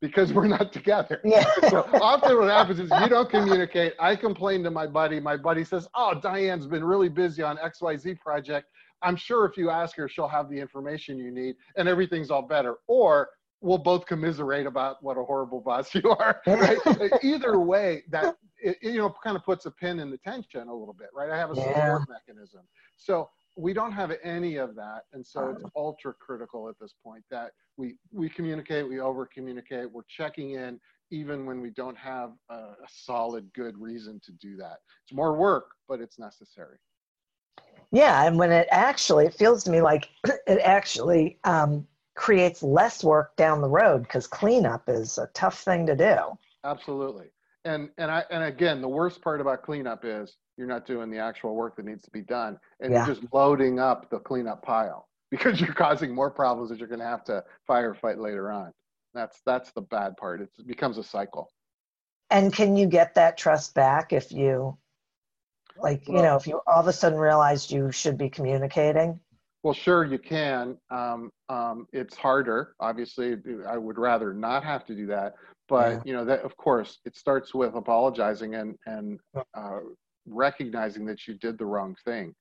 because 0.00 0.32
we're 0.32 0.46
not 0.46 0.72
together. 0.72 1.20
Yeah. 1.24 1.44
so 1.68 1.86
often 2.00 2.38
what 2.38 2.48
happens 2.48 2.80
is 2.80 2.90
you 3.02 3.08
don't 3.08 3.28
communicate. 3.28 3.92
I 4.00 4.16
complain 4.16 4.62
to 4.64 4.70
my 4.70 4.86
buddy. 4.86 5.20
My 5.20 5.36
buddy 5.36 5.64
says, 5.64 5.86
Oh, 5.94 6.14
Diane's 6.20 6.66
been 6.66 6.84
really 6.84 7.08
busy 7.08 7.42
on 7.42 7.58
XYZ 7.58 8.18
project. 8.18 8.68
I'm 9.02 9.16
sure 9.16 9.44
if 9.46 9.56
you 9.56 9.70
ask 9.70 9.96
her, 9.96 10.08
she'll 10.08 10.28
have 10.28 10.50
the 10.50 10.58
information 10.58 11.18
you 11.18 11.30
need 11.30 11.56
and 11.76 11.88
everything's 11.88 12.30
all 12.30 12.42
better. 12.42 12.76
Or 12.86 13.28
we'll 13.60 13.78
both 13.78 14.06
commiserate 14.06 14.66
about 14.66 15.02
what 15.02 15.16
a 15.16 15.22
horrible 15.22 15.60
boss 15.60 15.94
you 15.94 16.10
are. 16.10 16.40
Right? 16.46 16.78
Either 17.22 17.60
way, 17.60 18.02
that 18.10 18.36
it, 18.62 18.78
you 18.82 18.98
know 18.98 19.14
kind 19.22 19.36
of 19.36 19.44
puts 19.44 19.66
a 19.66 19.70
pin 19.70 20.00
in 20.00 20.10
the 20.10 20.18
tension 20.18 20.68
a 20.68 20.74
little 20.74 20.94
bit, 20.94 21.08
right? 21.14 21.30
I 21.30 21.36
have 21.36 21.50
a 21.50 21.56
support 21.56 21.76
yeah. 21.76 21.98
mechanism. 22.08 22.62
So 22.96 23.30
we 23.56 23.72
don't 23.72 23.92
have 23.92 24.12
any 24.22 24.56
of 24.56 24.74
that, 24.76 25.02
and 25.12 25.26
so 25.26 25.50
it's 25.50 25.64
uh-huh. 25.64 25.80
ultra 25.80 26.14
critical 26.14 26.68
at 26.68 26.76
this 26.80 26.94
point 27.04 27.24
that 27.30 27.52
we 27.76 27.96
we 28.12 28.28
communicate, 28.28 28.88
we 28.88 29.00
over 29.00 29.26
communicate, 29.26 29.90
we're 29.90 30.02
checking 30.08 30.52
in 30.52 30.80
even 31.12 31.44
when 31.44 31.60
we 31.60 31.70
don't 31.70 31.98
have 31.98 32.30
a, 32.50 32.54
a 32.54 32.88
solid 32.88 33.50
good 33.52 33.76
reason 33.76 34.20
to 34.24 34.32
do 34.32 34.56
that. 34.56 34.76
It's 35.04 35.12
more 35.12 35.34
work, 35.34 35.70
but 35.88 36.00
it's 36.00 36.20
necessary. 36.20 36.78
Yeah, 37.92 38.24
and 38.24 38.38
when 38.38 38.52
it 38.52 38.68
actually, 38.70 39.26
it 39.26 39.34
feels 39.34 39.64
to 39.64 39.70
me 39.70 39.80
like 39.80 40.08
it 40.46 40.60
actually 40.62 41.38
um, 41.44 41.86
creates 42.14 42.62
less 42.62 43.02
work 43.02 43.34
down 43.36 43.60
the 43.60 43.68
road 43.68 44.02
because 44.02 44.26
cleanup 44.26 44.88
is 44.88 45.18
a 45.18 45.28
tough 45.34 45.60
thing 45.60 45.86
to 45.86 45.96
do. 45.96 46.16
Absolutely, 46.64 47.26
and 47.64 47.90
and 47.98 48.10
I 48.10 48.24
and 48.30 48.44
again, 48.44 48.80
the 48.80 48.88
worst 48.88 49.20
part 49.22 49.40
about 49.40 49.62
cleanup 49.62 50.04
is 50.04 50.36
you're 50.56 50.68
not 50.68 50.86
doing 50.86 51.10
the 51.10 51.18
actual 51.18 51.54
work 51.54 51.76
that 51.76 51.84
needs 51.84 52.02
to 52.04 52.10
be 52.10 52.22
done, 52.22 52.58
and 52.80 52.92
yeah. 52.92 53.06
you're 53.06 53.14
just 53.14 53.26
loading 53.32 53.78
up 53.78 54.10
the 54.10 54.18
cleanup 54.18 54.62
pile 54.62 55.08
because 55.30 55.60
you're 55.60 55.74
causing 55.74 56.14
more 56.14 56.30
problems 56.30 56.70
that 56.70 56.78
you're 56.78 56.88
going 56.88 57.00
to 57.00 57.06
have 57.06 57.24
to 57.24 57.42
firefight 57.68 58.18
later 58.18 58.50
on. 58.52 58.72
That's 59.14 59.40
that's 59.44 59.72
the 59.72 59.82
bad 59.82 60.16
part. 60.16 60.40
It 60.40 60.50
becomes 60.66 60.98
a 60.98 61.02
cycle. 61.04 61.50
And 62.32 62.52
can 62.52 62.76
you 62.76 62.86
get 62.86 63.16
that 63.16 63.36
trust 63.36 63.74
back 63.74 64.12
if 64.12 64.30
you 64.30 64.78
like, 65.78 66.06
you 66.08 66.22
know, 66.22 66.36
if 66.36 66.46
you 66.46 66.60
all 66.66 66.80
of 66.80 66.86
a 66.86 66.92
sudden 66.92 67.18
realized 67.18 67.70
you 67.70 67.90
should 67.90 68.18
be 68.18 68.28
communicating? 68.28 69.20
Well, 69.62 69.74
sure, 69.74 70.04
you 70.04 70.18
can. 70.18 70.78
Um, 70.90 71.30
um, 71.48 71.86
it's 71.92 72.16
harder. 72.16 72.74
Obviously, 72.80 73.36
I 73.68 73.76
would 73.76 73.98
rather 73.98 74.32
not 74.32 74.64
have 74.64 74.86
to 74.86 74.94
do 74.94 75.06
that. 75.06 75.34
But 75.68 75.90
yeah. 75.90 76.00
you 76.04 76.12
know, 76.14 76.24
that 76.24 76.40
of 76.40 76.56
course, 76.56 76.98
it 77.04 77.16
starts 77.16 77.54
with 77.54 77.74
apologizing 77.74 78.54
and 78.54 78.76
and 78.86 79.20
uh, 79.54 79.80
recognizing 80.26 81.04
that 81.06 81.26
you 81.26 81.34
did 81.34 81.58
the 81.58 81.66
wrong 81.66 81.94
thing. 82.04 82.34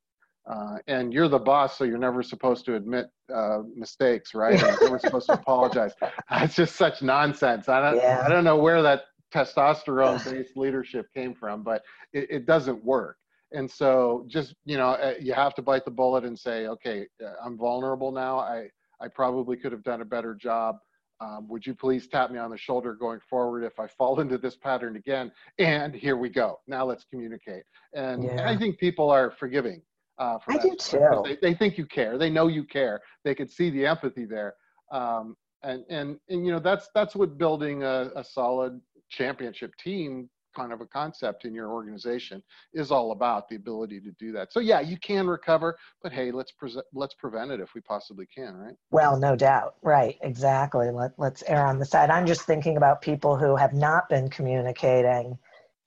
Uh, 0.50 0.78
and 0.88 1.13
you're 1.13 1.28
the 1.28 1.38
boss, 1.38 1.78
so 1.78 1.84
you're 1.84 1.98
never 1.98 2.24
supposed 2.24 2.65
to 2.65 2.76
admit 2.76 3.08
uh, 3.34 3.60
mistakes, 3.76 4.34
right? 4.34 4.60
you're 4.60 4.82
never 4.82 4.98
supposed 4.98 5.28
to 5.28 5.34
apologize. 5.39 5.92
That's 6.30 6.56
just 6.56 6.76
such 6.76 7.04
nonsense. 7.04 7.70
I 7.70 7.82
don't, 7.82 7.98
yeah. 7.98 8.24
I 8.26 8.30
don't 8.30 8.44
know 8.44 8.58
where 8.58 8.82
that 8.82 9.04
testosterone-based 9.34 10.56
leadership 10.58 11.08
came 11.13 11.34
from, 11.34 11.63
but 11.63 11.84
it, 12.13 12.28
it 12.30 12.46
doesn't 12.46 12.84
work 12.84 13.18
and 13.52 13.70
so 13.70 14.26
just 14.28 14.56
you 14.65 14.78
know 14.78 14.89
uh, 14.89 15.13
you 15.20 15.34
have 15.34 15.54
to 15.56 15.62
bite 15.62 15.86
the 15.86 15.92
bullet 15.92 16.24
and 16.24 16.38
say 16.38 16.68
okay 16.68 17.08
uh, 17.24 17.34
i'm 17.44 17.58
vulnerable 17.58 18.12
now 18.12 18.38
i 18.39 18.68
i 19.02 19.08
probably 19.08 19.58
could 19.58 19.72
have 19.72 19.84
done 19.84 20.02
a 20.02 20.06
better 20.06 20.36
job 20.36 20.78
um, 21.22 21.48
would 21.50 21.65
you 21.65 21.76
please 21.76 22.08
tap 22.08 22.32
me 22.32 22.38
on 22.38 22.50
the 22.50 22.58
shoulder 22.58 22.94
going 22.94 23.20
forward 23.30 23.63
if 23.63 23.80
i 23.80 23.88
fall 23.88 24.20
into 24.20 24.38
this 24.38 24.56
pattern 24.56 24.96
again 24.96 25.32
and 25.58 25.94
here 25.96 26.18
we 26.18 26.30
go 26.30 26.60
now 26.68 26.86
let's 26.86 27.06
communicate 27.06 27.63
and, 27.94 28.24
yeah. 28.24 28.32
and 28.32 28.42
i 28.42 28.56
think 28.56 28.78
people 28.78 29.10
are 29.10 29.32
forgiving 29.32 29.82
uh, 30.20 30.38
I 30.50 30.58
do 30.58 30.76
too. 30.76 31.24
They, 31.24 31.38
they 31.42 31.54
think 31.54 31.78
you 31.78 31.86
care. 31.86 32.18
They 32.18 32.30
know 32.30 32.48
you 32.48 32.65
care. 32.65 33.00
They 33.24 33.34
can 33.34 33.48
see 33.48 33.70
the 33.70 33.86
empathy 33.86 34.26
there. 34.26 34.54
Um, 34.92 35.38
and, 35.63 35.86
and, 35.89 36.20
and, 36.28 36.46
you 36.46 36.52
know, 36.52 36.60
that's, 36.60 36.89
that's 36.94 37.15
what 37.15 37.38
building 37.38 37.84
a, 37.84 38.12
a 38.18 38.24
solid 38.26 38.82
championship 39.10 39.76
team 39.78 40.30
kind 40.56 40.74
of 40.74 40.82
a 40.82 40.86
concept 40.86 41.45
in 41.45 41.54
your 41.54 41.69
organization 41.69 42.41
is 42.74 42.91
all 42.91 43.12
about 43.12 43.48
the 43.50 43.56
ability 43.56 44.00
to 44.02 44.12
do 44.19 44.32
that. 44.32 44.52
So 44.52 44.60
yeah, 44.60 44.80
you 44.80 44.98
can 44.98 45.28
recover, 45.28 45.78
but 46.02 46.12
hey, 46.12 46.32
let's 46.32 46.52
pre- 46.52 46.82
let's 46.93 47.13
prevent 47.13 47.52
it 47.52 47.60
if 47.60 47.74
we 47.76 47.82
possibly 47.82 48.26
can, 48.26 48.56
right? 48.56 48.76
Well, 48.91 49.17
no 49.19 49.36
doubt. 49.36 49.76
Right, 49.84 50.17
exactly. 50.22 50.89
Let 50.89 51.12
let's 51.17 51.43
err 51.48 51.65
on 51.65 51.80
the 51.80 51.86
side. 51.86 52.10
I'm 52.10 52.26
just 52.26 52.41
thinking 52.41 52.78
about 52.78 53.02
people 53.02 53.38
who 53.38 53.56
have 53.56 53.74
not 53.74 54.10
been 54.10 54.30
communicating 54.30 55.38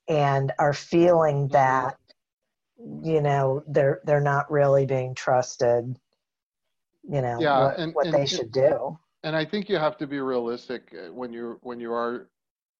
and 0.07 0.51
are 0.59 0.73
feeling 0.73 1.49
mm-hmm. 1.49 1.53
that 1.53 1.97
you 3.01 3.21
know 3.21 3.63
they're 3.67 4.01
they're 4.03 4.19
not 4.19 4.51
really 4.51 4.85
being 4.85 5.15
trusted 5.15 5.97
you 7.03 7.21
know 7.21 7.37
yeah, 7.39 7.65
what, 7.65 7.77
and, 7.77 7.95
what 7.95 8.05
and, 8.05 8.13
they 8.13 8.25
should 8.25 8.51
do 8.51 8.97
and 9.23 9.35
i 9.35 9.45
think 9.45 9.69
you 9.69 9.77
have 9.77 9.97
to 9.97 10.05
be 10.05 10.19
realistic 10.19 10.93
uh, 10.93 11.13
when 11.13 11.31
you're 11.31 11.59
when 11.61 11.79
you 11.79 11.93
are 11.93 12.27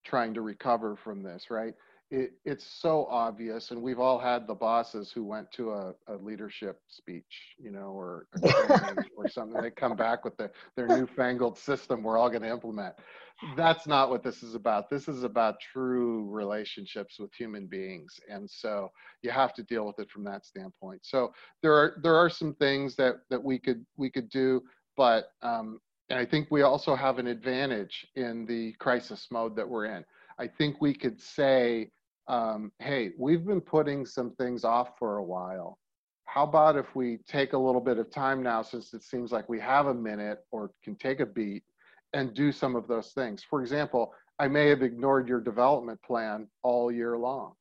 trying 0.03 0.33
to 0.33 0.41
recover 0.41 0.95
from 0.95 1.23
this, 1.23 1.49
right? 1.49 1.73
It, 2.11 2.33
it's 2.45 2.65
so 2.65 3.07
obvious, 3.09 3.71
and 3.71 3.81
we've 3.81 3.99
all 3.99 4.19
had 4.19 4.45
the 4.45 4.53
bosses 4.53 5.11
who 5.11 5.23
went 5.23 5.51
to 5.53 5.71
a, 5.71 5.93
a 6.07 6.15
leadership 6.17 6.79
speech, 6.87 7.55
you 7.57 7.71
know, 7.71 7.87
or 7.87 8.27
or 9.17 9.27
something. 9.27 9.59
They 9.59 9.71
come 9.71 9.95
back 9.95 10.23
with 10.23 10.37
the, 10.37 10.51
their 10.75 10.87
newfangled 10.87 11.57
system 11.57 12.03
we're 12.03 12.19
all 12.19 12.29
going 12.29 12.43
to 12.43 12.49
implement. 12.49 12.93
That's 13.57 13.87
not 13.87 14.09
what 14.09 14.23
this 14.23 14.43
is 14.43 14.53
about. 14.53 14.91
This 14.91 15.07
is 15.07 15.23
about 15.23 15.55
true 15.59 16.29
relationships 16.29 17.17
with 17.19 17.33
human 17.33 17.65
beings, 17.65 18.19
and 18.29 18.47
so 18.47 18.91
you 19.23 19.31
have 19.31 19.53
to 19.55 19.63
deal 19.63 19.87
with 19.87 19.97
it 19.97 20.11
from 20.11 20.23
that 20.25 20.45
standpoint. 20.45 21.01
So 21.03 21.33
there 21.63 21.73
are 21.73 21.99
there 22.03 22.15
are 22.15 22.29
some 22.29 22.53
things 22.53 22.95
that 22.97 23.21
that 23.31 23.43
we 23.43 23.57
could 23.57 23.83
we 23.97 24.11
could 24.11 24.29
do, 24.29 24.61
but 24.95 25.29
um, 25.41 25.79
and 26.09 26.19
I 26.19 26.25
think 26.25 26.49
we 26.51 26.61
also 26.61 26.95
have 26.95 27.19
an 27.19 27.27
advantage 27.27 28.05
in 28.15 28.45
the 28.45 28.73
crisis 28.73 29.27
mode 29.31 29.55
that 29.55 29.67
we're 29.67 29.85
in. 29.85 30.03
I 30.37 30.47
think 30.47 30.81
we 30.81 30.93
could 30.93 31.19
say, 31.19 31.91
um, 32.27 32.71
hey, 32.79 33.11
we've 33.17 33.45
been 33.45 33.61
putting 33.61 34.05
some 34.05 34.31
things 34.31 34.63
off 34.63 34.97
for 34.97 35.17
a 35.17 35.23
while. 35.23 35.77
How 36.25 36.43
about 36.43 36.77
if 36.77 36.95
we 36.95 37.19
take 37.27 37.53
a 37.53 37.57
little 37.57 37.81
bit 37.81 37.97
of 37.99 38.09
time 38.09 38.41
now, 38.41 38.61
since 38.61 38.93
it 38.93 39.03
seems 39.03 39.31
like 39.31 39.47
we 39.49 39.59
have 39.59 39.87
a 39.87 39.93
minute 39.93 40.39
or 40.51 40.71
can 40.83 40.95
take 40.95 41.19
a 41.19 41.25
beat 41.25 41.63
and 42.13 42.33
do 42.33 42.51
some 42.51 42.75
of 42.75 42.87
those 42.87 43.11
things? 43.11 43.43
For 43.47 43.61
example, 43.61 44.13
I 44.39 44.47
may 44.47 44.67
have 44.69 44.81
ignored 44.81 45.27
your 45.27 45.41
development 45.41 46.01
plan 46.01 46.47
all 46.63 46.91
year 46.91 47.17
long. 47.17 47.53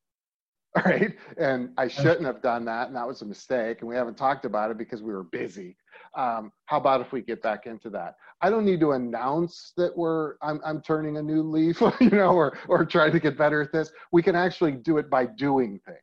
All 0.75 0.83
right. 0.85 1.15
And 1.37 1.69
I 1.77 1.87
shouldn't 1.87 2.25
have 2.25 2.41
done 2.41 2.65
that. 2.65 2.87
And 2.87 2.95
that 2.95 3.07
was 3.07 3.21
a 3.21 3.25
mistake. 3.25 3.81
And 3.81 3.89
we 3.89 3.95
haven't 3.95 4.17
talked 4.17 4.45
about 4.45 4.71
it 4.71 4.77
because 4.77 5.03
we 5.03 5.13
were 5.13 5.23
busy. 5.23 5.77
Um, 6.15 6.51
how 6.65 6.77
about 6.77 7.01
if 7.01 7.11
we 7.11 7.21
get 7.21 7.41
back 7.41 7.65
into 7.65 7.89
that? 7.91 8.15
I 8.41 8.49
don't 8.49 8.65
need 8.65 8.79
to 8.81 8.91
announce 8.91 9.73
that 9.77 9.95
we're 9.95 10.35
I'm, 10.41 10.59
I'm 10.65 10.81
turning 10.81 11.17
a 11.17 11.21
new 11.21 11.41
leaf, 11.41 11.81
you 11.99 12.09
know, 12.09 12.33
or 12.33 12.57
or 12.67 12.85
trying 12.85 13.11
to 13.13 13.19
get 13.19 13.37
better 13.37 13.61
at 13.61 13.71
this. 13.71 13.91
We 14.11 14.21
can 14.21 14.35
actually 14.35 14.73
do 14.73 14.97
it 14.97 15.09
by 15.09 15.25
doing 15.25 15.79
things, 15.85 15.99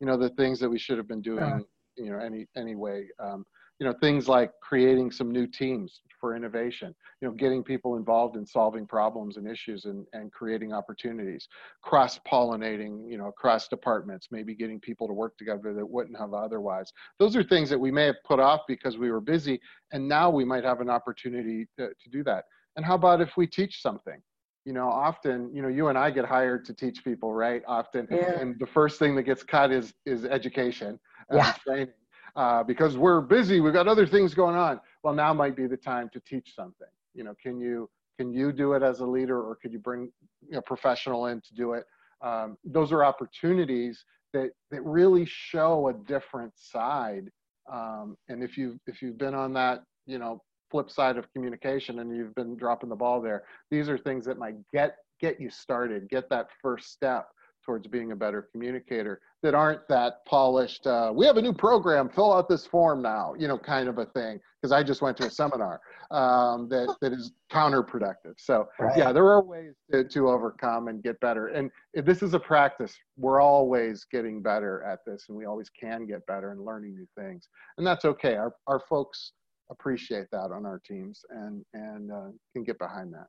you 0.00 0.06
know, 0.06 0.16
the 0.16 0.30
things 0.30 0.58
that 0.60 0.68
we 0.68 0.78
should 0.78 0.98
have 0.98 1.08
been 1.08 1.22
doing, 1.22 1.64
you 1.96 2.10
know, 2.10 2.18
any 2.18 2.46
anyway. 2.56 3.06
Um, 3.18 3.44
you 3.80 3.86
know, 3.86 3.92
things 4.00 4.28
like 4.28 4.52
creating 4.62 5.10
some 5.10 5.30
new 5.32 5.46
teams 5.46 6.00
for 6.20 6.36
innovation, 6.36 6.94
you 7.20 7.28
know, 7.28 7.34
getting 7.34 7.62
people 7.62 7.96
involved 7.96 8.36
in 8.36 8.46
solving 8.46 8.86
problems 8.86 9.36
and 9.36 9.48
issues 9.48 9.84
and, 9.84 10.06
and 10.12 10.32
creating 10.32 10.72
opportunities, 10.72 11.48
cross-pollinating, 11.82 13.10
you 13.10 13.18
know, 13.18 13.26
across 13.26 13.68
departments, 13.68 14.28
maybe 14.30 14.54
getting 14.54 14.78
people 14.78 15.08
to 15.08 15.12
work 15.12 15.36
together 15.36 15.74
that 15.74 15.84
wouldn't 15.84 16.18
have 16.18 16.34
otherwise. 16.34 16.92
Those 17.18 17.34
are 17.36 17.42
things 17.42 17.68
that 17.70 17.78
we 17.78 17.90
may 17.90 18.06
have 18.06 18.16
put 18.24 18.38
off 18.38 18.60
because 18.68 18.96
we 18.96 19.10
were 19.10 19.20
busy, 19.20 19.60
and 19.92 20.08
now 20.08 20.30
we 20.30 20.44
might 20.44 20.64
have 20.64 20.80
an 20.80 20.88
opportunity 20.88 21.66
to, 21.78 21.88
to 21.88 22.10
do 22.10 22.22
that. 22.24 22.44
And 22.76 22.86
how 22.86 22.94
about 22.94 23.20
if 23.20 23.36
we 23.36 23.46
teach 23.46 23.82
something? 23.82 24.20
you 24.66 24.72
know 24.72 24.88
often 24.88 25.54
you 25.54 25.60
know 25.60 25.68
you 25.68 25.88
and 25.88 25.98
i 25.98 26.10
get 26.10 26.24
hired 26.24 26.64
to 26.64 26.72
teach 26.72 27.04
people 27.04 27.34
right 27.34 27.62
often 27.68 28.08
yeah. 28.10 28.40
and 28.40 28.58
the 28.58 28.66
first 28.66 28.98
thing 28.98 29.14
that 29.14 29.24
gets 29.24 29.42
cut 29.42 29.70
is 29.70 29.92
is 30.06 30.24
education 30.24 30.98
uh, 31.30 31.36
yeah. 31.36 31.52
training 31.66 31.92
uh, 32.36 32.62
because 32.62 32.96
we're 32.96 33.20
busy, 33.20 33.60
we've 33.60 33.72
got 33.72 33.88
other 33.88 34.06
things 34.06 34.34
going 34.34 34.56
on. 34.56 34.80
Well, 35.02 35.14
now 35.14 35.32
might 35.32 35.56
be 35.56 35.66
the 35.66 35.76
time 35.76 36.08
to 36.12 36.20
teach 36.20 36.54
something. 36.54 36.88
You 37.14 37.24
know, 37.24 37.34
can 37.40 37.60
you 37.60 37.88
can 38.18 38.32
you 38.32 38.52
do 38.52 38.74
it 38.74 38.82
as 38.82 39.00
a 39.00 39.06
leader, 39.06 39.40
or 39.40 39.56
could 39.56 39.72
you 39.72 39.78
bring 39.78 40.10
a 40.52 40.62
professional 40.62 41.26
in 41.26 41.40
to 41.40 41.54
do 41.54 41.72
it? 41.72 41.84
Um, 42.22 42.56
those 42.64 42.92
are 42.92 43.04
opportunities 43.04 44.04
that 44.32 44.50
that 44.70 44.82
really 44.82 45.24
show 45.26 45.88
a 45.88 45.92
different 45.92 46.52
side. 46.56 47.30
Um, 47.72 48.16
and 48.28 48.42
if 48.42 48.58
you 48.58 48.78
if 48.86 49.00
you've 49.00 49.18
been 49.18 49.34
on 49.34 49.52
that, 49.54 49.84
you 50.06 50.18
know, 50.18 50.42
flip 50.70 50.90
side 50.90 51.16
of 51.16 51.32
communication 51.32 52.00
and 52.00 52.14
you've 52.16 52.34
been 52.34 52.56
dropping 52.56 52.88
the 52.88 52.96
ball 52.96 53.20
there, 53.20 53.44
these 53.70 53.88
are 53.88 53.96
things 53.96 54.24
that 54.26 54.38
might 54.38 54.56
get 54.72 54.96
get 55.20 55.40
you 55.40 55.50
started, 55.50 56.08
get 56.08 56.28
that 56.30 56.48
first 56.60 56.92
step 56.92 57.28
towards 57.64 57.86
being 57.86 58.12
a 58.12 58.16
better 58.16 58.48
communicator 58.52 59.20
that 59.44 59.54
aren't 59.54 59.86
that 59.88 60.24
polished 60.26 60.88
uh, 60.88 61.12
we 61.14 61.24
have 61.24 61.36
a 61.36 61.42
new 61.42 61.52
program 61.52 62.08
fill 62.08 62.32
out 62.32 62.48
this 62.48 62.66
form 62.66 63.00
now 63.00 63.32
you 63.38 63.46
know 63.46 63.56
kind 63.56 63.88
of 63.88 63.98
a 63.98 64.06
thing 64.06 64.40
because 64.60 64.72
i 64.72 64.82
just 64.82 65.02
went 65.02 65.16
to 65.16 65.26
a 65.26 65.30
seminar 65.30 65.80
um, 66.14 66.68
that, 66.68 66.94
that 67.00 67.12
is 67.12 67.32
counterproductive. 67.52 68.34
So 68.36 68.68
right. 68.78 68.96
yeah 68.96 69.12
there 69.12 69.26
are 69.26 69.42
ways 69.42 69.74
to, 69.92 70.04
to 70.04 70.28
overcome 70.28 70.88
and 70.88 71.02
get 71.02 71.18
better. 71.20 71.48
And 71.48 71.70
this 71.92 72.22
is 72.22 72.34
a 72.34 72.40
practice. 72.40 72.94
We're 73.16 73.40
always 73.40 74.06
getting 74.10 74.42
better 74.42 74.82
at 74.84 75.00
this 75.06 75.26
and 75.28 75.36
we 75.36 75.44
always 75.44 75.70
can 75.70 76.06
get 76.06 76.24
better 76.26 76.52
and 76.52 76.64
learning 76.64 76.94
new 76.94 77.06
things. 77.18 77.48
And 77.78 77.86
that's 77.86 78.04
okay. 78.04 78.34
Our, 78.36 78.54
our 78.66 78.80
folks 78.80 79.32
appreciate 79.70 80.26
that 80.30 80.52
on 80.52 80.66
our 80.66 80.80
teams 80.86 81.20
and 81.30 81.64
and 81.74 82.12
uh, 82.12 82.30
can 82.52 82.64
get 82.64 82.78
behind 82.78 83.12
that. 83.14 83.26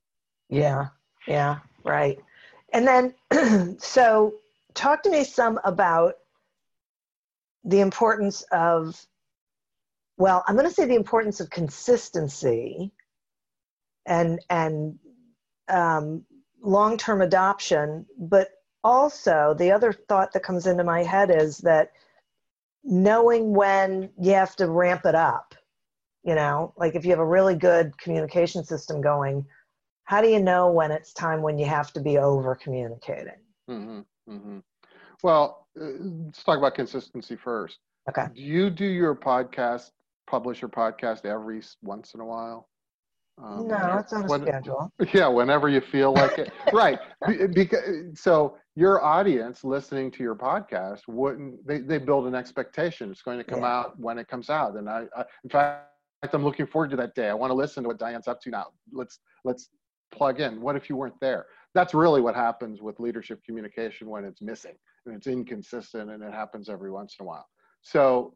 Yeah. 0.49 0.87
Yeah. 1.27 1.59
Right. 1.83 2.19
And 2.73 2.87
then, 2.87 3.77
so 3.79 4.33
talk 4.75 5.03
to 5.03 5.09
me 5.09 5.23
some 5.23 5.59
about 5.63 6.15
the 7.63 7.79
importance 7.79 8.43
of, 8.51 9.03
well, 10.17 10.43
I'm 10.47 10.55
going 10.55 10.67
to 10.67 10.73
say 10.73 10.85
the 10.85 10.95
importance 10.95 11.39
of 11.39 11.49
consistency 11.49 12.91
and 14.05 14.39
and 14.49 14.99
um, 15.67 16.23
long-term 16.61 17.21
adoption, 17.21 18.05
but 18.19 18.49
also 18.83 19.55
the 19.57 19.71
other 19.71 19.91
thought 19.91 20.31
that 20.31 20.43
comes 20.43 20.67
into 20.67 20.83
my 20.83 21.01
head 21.01 21.31
is 21.31 21.57
that 21.57 21.91
knowing 22.83 23.51
when 23.53 24.11
you 24.21 24.33
have 24.33 24.55
to 24.55 24.69
ramp 24.69 25.01
it 25.05 25.15
up 25.15 25.55
you 26.23 26.35
know 26.35 26.73
like 26.77 26.95
if 26.95 27.05
you 27.05 27.11
have 27.11 27.19
a 27.19 27.25
really 27.25 27.55
good 27.55 27.97
communication 27.97 28.63
system 28.63 29.01
going 29.01 29.45
how 30.03 30.21
do 30.21 30.27
you 30.27 30.39
know 30.39 30.69
when 30.69 30.91
it's 30.91 31.13
time 31.13 31.41
when 31.41 31.57
you 31.57 31.65
have 31.65 31.91
to 31.91 31.99
be 31.99 32.17
over 32.17 32.53
communicating 32.55 33.39
mm-hmm, 33.69 34.01
mm-hmm. 34.29 34.59
well 35.23 35.67
uh, 35.79 35.85
let's 36.25 36.43
talk 36.43 36.57
about 36.57 36.75
consistency 36.75 37.35
first 37.35 37.79
okay 38.09 38.27
do 38.33 38.41
you 38.41 38.69
do 38.69 38.85
your 38.85 39.15
podcast 39.15 39.91
publish 40.27 40.61
your 40.61 40.69
podcast 40.69 41.25
every 41.25 41.61
once 41.81 42.13
in 42.13 42.19
a 42.19 42.25
while 42.25 42.67
um, 43.43 43.67
no, 43.67 43.97
it's 43.99 44.13
on 44.13 44.23
a 44.23 44.27
when, 44.27 44.41
schedule. 44.43 44.91
Yeah, 45.13 45.27
whenever 45.27 45.67
you 45.67 45.81
feel 45.81 46.13
like 46.13 46.37
it. 46.37 46.51
right. 46.73 46.99
Because 47.53 48.17
so 48.17 48.57
your 48.75 49.03
audience 49.03 49.63
listening 49.63 50.11
to 50.11 50.23
your 50.23 50.35
podcast 50.35 51.01
wouldn't 51.07 51.65
they, 51.67 51.79
they 51.79 51.97
build 51.97 52.27
an 52.27 52.35
expectation. 52.35 53.11
It's 53.11 53.21
going 53.21 53.37
to 53.37 53.43
come 53.43 53.61
yeah. 53.61 53.79
out 53.79 53.99
when 53.99 54.17
it 54.17 54.27
comes 54.27 54.49
out. 54.49 54.75
And 54.75 54.89
I, 54.89 55.03
I 55.15 55.25
in 55.43 55.49
fact 55.49 55.87
I'm 56.31 56.43
looking 56.43 56.65
forward 56.65 56.91
to 56.91 56.97
that 56.97 57.13
day. 57.13 57.29
I 57.29 57.33
want 57.33 57.51
to 57.51 57.55
listen 57.55 57.83
to 57.83 57.87
what 57.87 57.99
Diane's 57.99 58.27
up 58.27 58.39
to 58.41 58.49
now. 58.49 58.67
Let's 58.91 59.19
let's 59.43 59.69
plug 60.13 60.39
in. 60.39 60.61
What 60.61 60.75
if 60.75 60.89
you 60.89 60.95
weren't 60.95 61.19
there? 61.19 61.45
That's 61.75 61.93
really 61.93 62.21
what 62.21 62.35
happens 62.35 62.81
with 62.81 62.99
leadership 62.99 63.43
communication 63.43 64.09
when 64.09 64.25
it's 64.25 64.41
missing 64.41 64.75
and 65.05 65.15
it's 65.15 65.27
inconsistent 65.27 66.09
and 66.09 66.23
it 66.23 66.33
happens 66.33 66.69
every 66.69 66.89
once 66.89 67.17
in 67.19 67.25
a 67.25 67.27
while. 67.27 67.45
So 67.81 68.33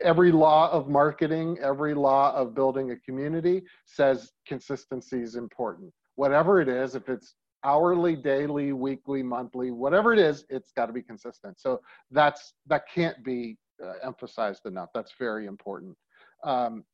every 0.00 0.32
law 0.32 0.70
of 0.70 0.88
marketing, 0.88 1.58
every 1.60 1.94
law 1.94 2.32
of 2.34 2.54
building 2.54 2.92
a 2.92 2.96
community 2.96 3.62
says 3.84 4.32
consistency 4.46 5.20
is 5.20 5.34
important. 5.34 5.92
Whatever 6.14 6.60
it 6.60 6.68
is, 6.68 6.94
if 6.94 7.08
it's 7.08 7.34
hourly, 7.64 8.16
daily, 8.16 8.72
weekly, 8.72 9.22
monthly, 9.22 9.70
whatever 9.70 10.12
it 10.12 10.18
is, 10.18 10.44
it's 10.48 10.72
got 10.72 10.86
to 10.86 10.92
be 10.92 11.02
consistent. 11.02 11.60
So 11.60 11.80
that's 12.10 12.54
that 12.68 12.84
can't 12.92 13.22
be 13.24 13.58
uh, 13.84 13.94
emphasized 14.02 14.64
enough. 14.66 14.90
That's 14.94 15.12
very 15.18 15.46
important. 15.46 15.96
Um, 16.44 16.84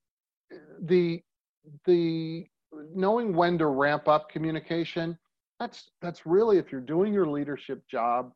the 0.81 1.23
the 1.85 2.47
knowing 2.95 3.35
when 3.35 3.59
to 3.59 3.67
ramp 3.67 4.09
up 4.09 4.29
communication 4.31 5.19
that's 5.65 5.91
that's 6.03 6.27
really 6.27 6.59
if 6.59 6.71
you're 6.71 6.81
doing 6.81 7.13
your 7.13 7.27
leadership 7.27 7.83
job 7.91 8.33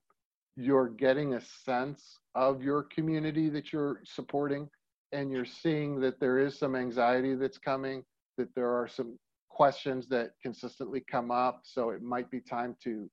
you're 0.56 0.88
getting 0.88 1.34
a 1.34 1.40
sense 1.64 2.18
of 2.34 2.62
your 2.62 2.84
community 2.84 3.50
that 3.50 3.72
you're 3.72 4.00
supporting 4.04 4.68
and 5.12 5.30
you're 5.30 5.44
seeing 5.44 6.00
that 6.00 6.18
there 6.20 6.38
is 6.38 6.58
some 6.58 6.74
anxiety 6.74 7.34
that's 7.34 7.58
coming 7.58 8.02
that 8.38 8.48
there 8.54 8.70
are 8.70 8.88
some 8.88 9.18
questions 9.50 10.06
that 10.08 10.30
consistently 10.40 11.02
come 11.10 11.30
up. 11.30 11.62
So 11.64 11.90
it 11.90 12.00
might 12.00 12.30
be 12.30 12.40
time 12.40 12.76
to 12.84 13.10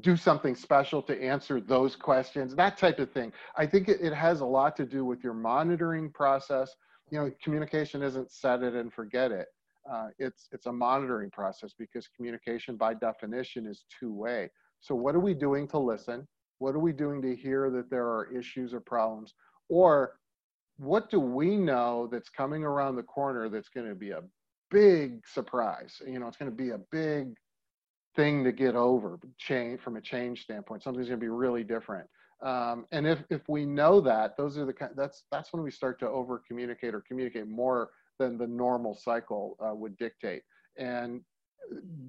do 0.00 0.16
something 0.16 0.54
special 0.54 1.02
to 1.02 1.22
answer 1.22 1.60
those 1.60 1.94
questions 1.96 2.54
that 2.56 2.78
type 2.78 2.98
of 2.98 3.10
thing. 3.12 3.32
I 3.56 3.66
think 3.66 3.88
it, 3.88 4.00
it 4.00 4.14
has 4.14 4.40
a 4.40 4.46
lot 4.46 4.76
to 4.76 4.86
do 4.86 5.04
with 5.04 5.22
your 5.22 5.34
monitoring 5.34 6.10
process. 6.10 6.74
You 7.10 7.18
know 7.18 7.30
communication 7.42 8.02
isn't 8.02 8.32
set 8.32 8.62
it 8.62 8.74
and 8.74 8.92
forget 8.92 9.30
it 9.30 9.46
uh, 9.90 10.08
it's 10.18 10.48
it's 10.52 10.66
a 10.66 10.72
monitoring 10.72 11.30
process 11.30 11.72
because 11.78 12.08
communication 12.16 12.76
by 12.76 12.94
definition 12.94 13.66
is 13.66 13.84
two 13.98 14.12
way. 14.12 14.50
So 14.80 14.94
what 14.94 15.14
are 15.14 15.20
we 15.20 15.34
doing 15.34 15.66
to 15.68 15.78
listen? 15.78 16.26
What 16.58 16.74
are 16.74 16.80
we 16.80 16.92
doing 16.92 17.20
to 17.22 17.34
hear 17.36 17.70
that 17.70 17.90
there 17.90 18.06
are 18.06 18.32
issues 18.32 18.72
or 18.72 18.80
problems? 18.80 19.34
Or 19.68 20.14
what 20.78 21.10
do 21.10 21.20
we 21.20 21.56
know 21.56 22.08
that's 22.10 22.28
coming 22.28 22.64
around 22.64 22.96
the 22.96 23.02
corner 23.02 23.48
that's 23.48 23.68
going 23.68 23.88
to 23.88 23.94
be 23.94 24.10
a 24.10 24.22
big 24.70 25.26
surprise? 25.26 26.00
You 26.06 26.18
know, 26.18 26.28
it's 26.28 26.36
going 26.36 26.50
to 26.50 26.56
be 26.56 26.70
a 26.70 26.80
big 26.90 27.34
thing 28.14 28.44
to 28.44 28.52
get 28.52 28.74
over 28.74 29.18
change 29.38 29.80
from 29.80 29.96
a 29.96 30.00
change 30.00 30.42
standpoint. 30.42 30.82
Something's 30.82 31.08
going 31.08 31.20
to 31.20 31.24
be 31.24 31.30
really 31.30 31.64
different. 31.64 32.08
Um, 32.42 32.86
and 32.92 33.06
if 33.06 33.22
if 33.30 33.48
we 33.48 33.64
know 33.64 34.00
that, 34.02 34.36
those 34.36 34.58
are 34.58 34.66
the 34.66 34.74
that's 34.94 35.24
that's 35.32 35.52
when 35.52 35.62
we 35.62 35.70
start 35.70 35.98
to 36.00 36.08
over 36.08 36.42
communicate 36.46 36.94
or 36.94 37.00
communicate 37.00 37.48
more 37.48 37.90
than 38.18 38.38
the 38.38 38.46
normal 38.46 38.94
cycle 38.94 39.56
uh, 39.60 39.74
would 39.74 39.96
dictate. 39.96 40.42
And 40.78 41.22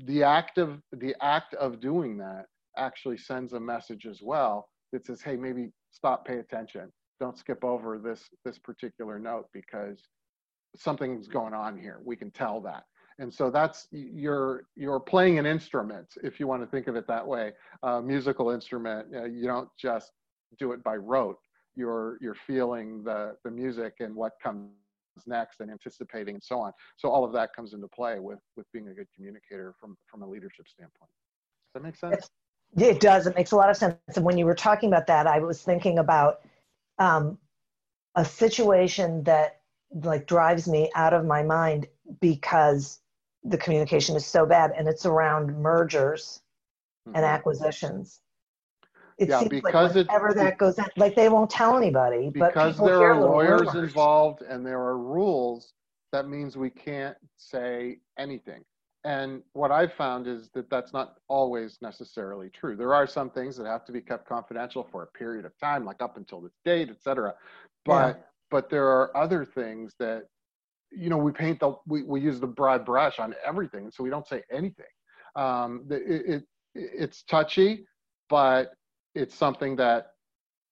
the 0.05 0.23
act 0.23 0.57
of 0.57 0.81
the 0.91 1.15
act 1.21 1.53
of 1.55 1.79
doing 1.79 2.17
that 2.17 2.45
actually 2.77 3.17
sends 3.17 3.53
a 3.53 3.59
message 3.59 4.05
as 4.05 4.21
well 4.21 4.69
that 4.91 5.05
says, 5.05 5.21
"Hey, 5.21 5.35
maybe 5.35 5.71
stop, 5.91 6.25
pay 6.25 6.39
attention. 6.39 6.91
Don't 7.19 7.37
skip 7.37 7.63
over 7.63 7.97
this 7.97 8.29
this 8.45 8.59
particular 8.59 9.19
note 9.19 9.47
because 9.53 10.07
something's 10.75 11.27
going 11.27 11.53
on 11.53 11.77
here. 11.77 11.99
We 12.03 12.15
can 12.15 12.31
tell 12.31 12.61
that." 12.61 12.83
And 13.19 13.33
so 13.33 13.49
that's 13.49 13.87
you're 13.91 14.63
you're 14.75 14.99
playing 14.99 15.39
an 15.39 15.45
instrument, 15.45 16.07
if 16.23 16.39
you 16.39 16.47
want 16.47 16.61
to 16.61 16.67
think 16.67 16.87
of 16.87 16.95
it 16.95 17.07
that 17.07 17.25
way, 17.25 17.51
a 17.83 18.01
musical 18.01 18.51
instrument. 18.51 19.07
Uh, 19.15 19.25
you 19.25 19.45
don't 19.45 19.69
just 19.79 20.11
do 20.59 20.71
it 20.71 20.83
by 20.83 20.95
rote. 20.95 21.39
You're 21.75 22.17
you're 22.21 22.35
feeling 22.35 23.03
the 23.03 23.35
the 23.43 23.49
music 23.51 23.95
and 24.01 24.15
what 24.15 24.33
comes 24.41 24.69
next 25.25 25.61
and 25.61 25.71
anticipating 25.71 26.35
and 26.35 26.43
so 26.43 26.59
on. 26.59 26.71
So 26.97 27.09
all 27.09 27.23
of 27.23 27.33
that 27.33 27.55
comes 27.55 27.73
into 27.73 27.87
play 27.87 28.19
with 28.19 28.39
with 28.55 28.65
being 28.73 28.89
a 28.89 28.93
good 28.93 29.07
communicator 29.15 29.73
from 29.79 29.97
from 30.05 30.21
a 30.21 30.27
leadership 30.27 30.67
standpoint. 30.67 31.09
Does 31.09 31.73
that 31.73 31.83
make 31.83 31.95
sense? 31.95 32.29
Yeah, 32.75 32.87
it 32.87 32.99
does. 32.99 33.27
It 33.27 33.35
makes 33.35 33.51
a 33.51 33.55
lot 33.55 33.69
of 33.69 33.77
sense. 33.77 33.95
And 34.15 34.25
when 34.25 34.37
you 34.37 34.45
were 34.45 34.55
talking 34.55 34.89
about 34.89 35.07
that, 35.07 35.25
I 35.25 35.39
was 35.39 35.61
thinking 35.61 35.99
about 35.99 36.41
um, 36.99 37.37
a 38.15 38.25
situation 38.25 39.23
that 39.23 39.61
like 40.03 40.27
drives 40.27 40.67
me 40.67 40.91
out 40.95 41.13
of 41.13 41.25
my 41.25 41.43
mind 41.43 41.87
because 42.19 42.99
the 43.43 43.57
communication 43.57 44.15
is 44.15 44.25
so 44.25 44.45
bad, 44.45 44.71
and 44.77 44.87
it's 44.87 45.05
around 45.05 45.57
mergers 45.57 46.41
mm-hmm. 47.07 47.15
and 47.15 47.25
acquisitions. 47.25 48.19
It 49.17 49.29
yeah, 49.29 49.39
seems 49.39 49.49
because 49.49 49.95
like 49.95 50.07
whenever 50.07 50.33
that 50.35 50.57
goes 50.57 50.77
in, 50.77 50.85
like 50.95 51.15
they 51.15 51.27
won't 51.27 51.49
tell 51.49 51.75
anybody. 51.75 52.29
Because 52.29 52.77
there 52.77 53.01
are 53.11 53.19
lawyers 53.19 53.61
rumors. 53.73 53.89
involved 53.89 54.43
and 54.43 54.65
there 54.65 54.79
are 54.79 54.97
rules, 54.97 55.73
that 56.11 56.27
means 56.27 56.55
we 56.55 56.69
can't 56.69 57.17
say 57.35 57.99
anything. 58.19 58.63
And 59.03 59.41
what 59.53 59.71
I've 59.71 59.93
found 59.93 60.27
is 60.27 60.49
that 60.53 60.69
that's 60.69 60.91
not 60.93 61.15
always 61.29 61.77
necessarily 61.81 62.49
true. 62.49 62.75
There 62.75 62.93
are 62.93 63.07
some 63.07 63.29
things 63.29 63.55
that 63.57 63.65
have 63.65 63.85
to 63.85 63.91
be 63.91 64.01
kept 64.01 64.27
confidential 64.27 64.87
for 64.91 65.03
a 65.03 65.07
period 65.07 65.45
of 65.45 65.57
time, 65.57 65.85
like 65.85 66.01
up 66.01 66.17
until 66.17 66.41
this 66.41 66.53
date, 66.65 66.89
et 66.89 67.01
cetera. 67.01 67.33
But 67.85 68.17
yeah. 68.17 68.23
but 68.51 68.69
there 68.69 68.87
are 68.87 69.15
other 69.15 69.45
things 69.45 69.93
that, 69.99 70.23
you 70.91 71.09
know, 71.09 71.17
we 71.17 71.31
paint 71.31 71.59
the 71.59 71.73
we, 71.87 72.03
we 72.03 72.19
use 72.21 72.39
the 72.39 72.47
broad 72.47 72.85
brush 72.85 73.17
on 73.17 73.33
everything, 73.45 73.89
so 73.91 74.03
we 74.03 74.09
don't 74.09 74.27
say 74.27 74.43
anything. 74.51 74.85
Um, 75.35 75.85
it, 75.89 76.25
it 76.27 76.43
it's 76.75 77.23
touchy, 77.23 77.85
but 78.29 78.73
it's 79.17 79.35
something 79.35 79.75
that 79.77 80.13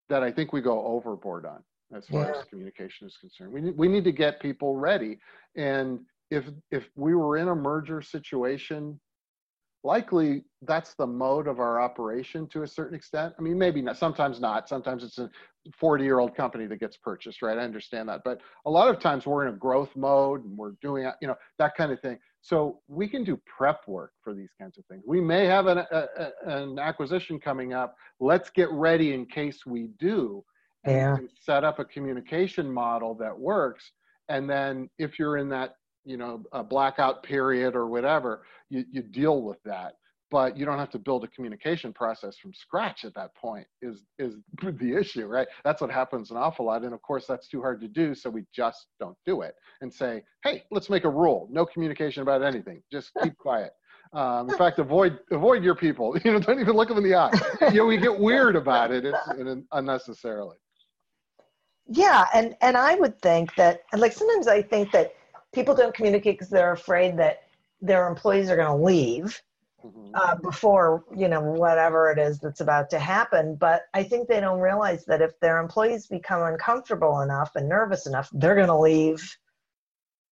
that 0.10 0.24
I 0.24 0.32
think 0.32 0.54
we 0.54 0.62
go 0.62 0.86
overboard 0.86 1.46
on 1.46 1.64
as 1.96 2.06
far 2.08 2.26
yeah. 2.26 2.40
as 2.40 2.46
communication 2.46 3.08
is 3.08 3.18
concerned. 3.18 3.52
We 3.52 3.62
need, 3.62 3.78
we 3.78 3.88
need 3.88 4.04
to 4.04 4.12
get 4.12 4.40
people 4.40 4.76
ready 4.76 5.20
and 5.56 6.00
if 6.32 6.46
if 6.72 6.90
we 6.96 7.16
were 7.16 7.38
in 7.38 7.48
a 7.50 7.56
merger 7.56 8.02
situation 8.02 9.00
likely 9.86 10.44
that's 10.64 10.96
the 10.96 11.06
mode 11.06 11.48
of 11.48 11.60
our 11.60 11.80
operation 11.80 12.48
to 12.48 12.64
a 12.64 12.68
certain 12.68 12.96
extent. 12.96 13.34
I 13.38 13.42
mean 13.42 13.58
maybe 13.58 13.82
not 13.82 13.98
sometimes 13.98 14.40
not. 14.40 14.68
Sometimes 14.68 15.04
it's 15.04 15.20
a 15.20 15.30
40 15.80 16.04
year 16.04 16.20
old 16.20 16.36
company 16.36 16.66
that 16.66 16.80
gets 16.80 16.98
purchased 16.98 17.42
right? 17.42 17.58
I 17.58 17.62
understand 17.62 18.10
that. 18.10 18.22
But 18.26 18.42
a 18.66 18.70
lot 18.70 18.90
of 18.90 19.00
times 19.00 19.26
we're 19.26 19.48
in 19.48 19.54
a 19.54 19.58
growth 19.58 19.96
mode 19.96 20.44
and 20.44 20.58
we're 20.58 20.74
doing 20.82 21.10
you 21.22 21.28
know 21.28 21.36
that 21.60 21.76
kind 21.76 21.92
of 21.92 22.02
thing. 22.02 22.18
So 22.42 22.80
we 22.88 23.08
can 23.08 23.24
do 23.24 23.40
prep 23.46 23.88
work 23.88 24.12
for 24.24 24.34
these 24.34 24.52
kinds 24.60 24.78
of 24.78 24.86
things. 24.86 25.04
We 25.08 25.22
may 25.22 25.46
have 25.46 25.68
an, 25.68 25.80
a, 25.80 26.08
an 26.46 26.78
acquisition 26.78 27.40
coming 27.40 27.74
up. 27.74 27.96
Let's 28.20 28.50
get 28.50 28.70
ready 28.72 29.14
in 29.14 29.26
case 29.26 29.66
we 29.66 29.90
do. 30.00 30.44
Yeah. 30.88 31.18
set 31.40 31.64
up 31.64 31.80
a 31.80 31.86
communication 31.86 32.72
model 32.72 33.16
that 33.16 33.36
works. 33.36 33.92
And 34.30 34.48
then 34.48 34.88
if 35.00 35.18
you're 35.18 35.38
in 35.38 35.50
that 35.50 35.78
you 36.06 36.18
know 36.18 36.44
a 36.54 36.64
blackout 36.64 37.24
period 37.24 37.76
or 37.76 37.88
whatever 37.88 38.44
you, 38.70 38.86
you 38.92 39.02
deal 39.02 39.42
with 39.42 39.62
that. 39.64 39.96
But 40.32 40.58
you 40.58 40.66
don't 40.66 40.80
have 40.80 40.90
to 40.90 41.00
build 41.00 41.24
a 41.24 41.28
communication 41.28 41.94
process 41.94 42.38
from 42.38 42.52
scratch 42.54 43.06
at 43.06 43.14
that 43.14 43.36
point 43.36 43.68
is 43.82 44.04
is 44.18 44.38
the 44.64 44.96
issue 44.96 45.28
right? 45.28 45.48
That's 45.64 45.82
what 45.82 45.92
happens 45.92 46.32
an 46.32 46.38
awful 46.38 46.66
lot. 46.66 46.84
And 46.84 46.94
of 46.94 47.02
course 47.02 47.26
that's 47.28 47.48
too 47.48 47.62
hard 47.62 47.82
to 47.82 47.88
do 47.88 48.16
so 48.16 48.30
we 48.30 48.44
just 48.54 48.88
don't 49.00 49.18
do 49.26 49.42
it 49.42 49.56
and 49.82 49.94
say 49.94 50.24
hey 50.44 50.64
let's 50.72 50.90
make 50.90 51.04
a 51.04 51.10
rule. 51.10 51.48
No 51.52 51.66
communication 51.66 52.22
about 52.24 52.44
anything. 52.44 52.82
Just 52.92 53.12
keep 53.22 53.38
quiet. 53.38 53.72
Um, 54.14 54.50
in 54.50 54.58
fact 54.58 54.80
avoid 54.80 55.20
avoid 55.32 55.64
your 55.64 55.76
people. 55.76 56.18
You 56.24 56.34
know 56.34 56.40
don't 56.40 56.60
even 56.60 56.76
look 56.76 56.90
them 56.90 56.98
in 56.98 57.04
the 57.04 57.16
eye. 57.16 57.32
You 57.72 57.80
know 57.80 57.86
we 57.86 57.98
get 57.98 58.18
weird 58.18 58.56
about 58.56 58.92
it. 58.92 59.06
It's, 59.06 59.64
unnecessarily. 59.72 60.58
Yeah 61.88 62.26
and 62.34 62.56
and 62.62 62.76
i 62.76 62.96
would 62.96 63.22
think 63.22 63.54
that 63.56 63.82
and 63.92 64.02
like 64.02 64.12
sometimes 64.12 64.48
i 64.48 64.62
think 64.62 64.92
that 64.92 65.14
people 65.56 65.74
don't 65.74 65.96
communicate 65.96 66.36
because 66.36 66.50
they're 66.50 66.74
afraid 66.74 67.18
that 67.18 67.44
their 67.82 68.08
employees 68.08 68.50
are 68.50 68.58
going 68.58 68.78
to 68.78 68.86
leave 68.86 69.42
mm-hmm. 69.84 70.14
uh, 70.14 70.36
before 70.36 71.06
you 71.16 71.28
know 71.28 71.42
whatever 71.42 72.12
it 72.12 72.20
is 72.20 72.40
that's 72.40 72.62
about 72.62 72.90
to 72.90 73.00
happen 73.00 73.56
but 73.56 73.84
i 73.94 74.04
think 74.04 74.28
they 74.28 74.40
don't 74.40 74.60
realize 74.60 75.06
that 75.06 75.22
if 75.22 75.40
their 75.40 75.60
employees 75.60 76.06
become 76.08 76.44
uncomfortable 76.44 77.22
enough 77.22 77.56
and 77.56 77.68
nervous 77.68 78.06
enough 78.06 78.30
they're 78.34 78.56
going 78.56 78.68
to 78.68 78.78
leave 78.78 79.38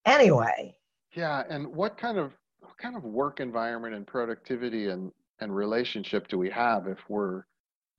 anyway 0.05 0.75
yeah 1.15 1.43
and 1.49 1.65
what 1.65 1.97
kind 1.97 2.17
of 2.17 2.33
what 2.59 2.77
kind 2.77 2.95
of 2.95 3.03
work 3.03 3.39
environment 3.39 3.95
and 3.95 4.05
productivity 4.05 4.89
and 4.89 5.11
and 5.39 5.55
relationship 5.55 6.27
do 6.27 6.37
we 6.37 6.49
have 6.49 6.87
if 6.87 6.99
we're 7.07 7.43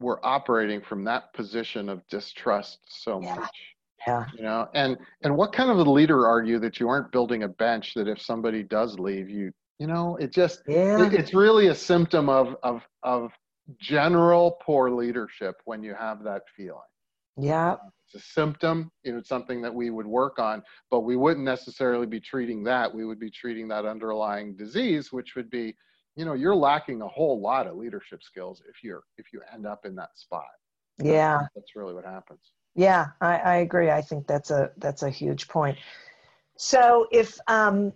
we're 0.00 0.18
operating 0.22 0.80
from 0.80 1.04
that 1.04 1.32
position 1.32 1.88
of 1.88 2.06
distrust 2.08 2.80
so 2.87 3.20
yeah. 3.22 3.37
much 3.37 3.73
yeah. 4.06 4.26
You 4.36 4.42
know, 4.42 4.68
and 4.74 4.96
and 5.22 5.36
what 5.36 5.52
kind 5.52 5.70
of 5.70 5.78
a 5.78 5.90
leader 5.90 6.26
are 6.26 6.42
you 6.42 6.58
that 6.60 6.80
you 6.80 6.88
aren't 6.88 7.12
building 7.12 7.42
a 7.42 7.48
bench 7.48 7.94
that 7.94 8.08
if 8.08 8.20
somebody 8.20 8.62
does 8.62 8.98
leave, 8.98 9.28
you 9.28 9.52
you 9.78 9.86
know, 9.86 10.16
it 10.16 10.32
just 10.32 10.62
yeah. 10.66 11.06
It, 11.06 11.14
it's 11.14 11.34
really 11.34 11.68
a 11.68 11.74
symptom 11.74 12.28
of 12.28 12.56
of 12.62 12.82
of 13.02 13.30
general 13.78 14.58
poor 14.62 14.90
leadership 14.90 15.56
when 15.64 15.82
you 15.82 15.94
have 15.94 16.22
that 16.24 16.42
feeling. 16.56 16.80
Yeah. 17.36 17.76
It's 18.06 18.22
a 18.22 18.32
symptom, 18.32 18.90
you 19.02 19.12
know, 19.12 19.18
it's 19.18 19.28
something 19.28 19.62
that 19.62 19.74
we 19.74 19.90
would 19.90 20.06
work 20.06 20.38
on, 20.38 20.62
but 20.90 21.00
we 21.00 21.16
wouldn't 21.16 21.44
necessarily 21.44 22.06
be 22.06 22.20
treating 22.20 22.62
that. 22.64 22.94
We 22.94 23.04
would 23.04 23.18
be 23.18 23.30
treating 23.30 23.66
that 23.68 23.86
underlying 23.86 24.54
disease, 24.54 25.12
which 25.12 25.34
would 25.34 25.50
be, 25.50 25.74
you 26.14 26.24
know, 26.24 26.34
you're 26.34 26.54
lacking 26.54 27.02
a 27.02 27.08
whole 27.08 27.40
lot 27.40 27.66
of 27.66 27.76
leadership 27.76 28.22
skills 28.22 28.62
if 28.68 28.84
you're 28.84 29.02
if 29.18 29.32
you 29.32 29.40
end 29.52 29.66
up 29.66 29.84
in 29.84 29.96
that 29.96 30.16
spot. 30.16 30.44
Yeah. 31.02 31.40
That's 31.56 31.74
really 31.74 31.94
what 31.94 32.04
happens. 32.04 32.52
Yeah, 32.74 33.08
I, 33.20 33.37
I 33.37 33.56
agree. 33.56 33.90
I 33.90 34.02
think 34.02 34.26
that's 34.26 34.50
a 34.50 34.72
that's 34.78 35.02
a 35.02 35.10
huge 35.10 35.48
point. 35.48 35.78
So 36.56 37.06
if 37.12 37.38
um, 37.46 37.92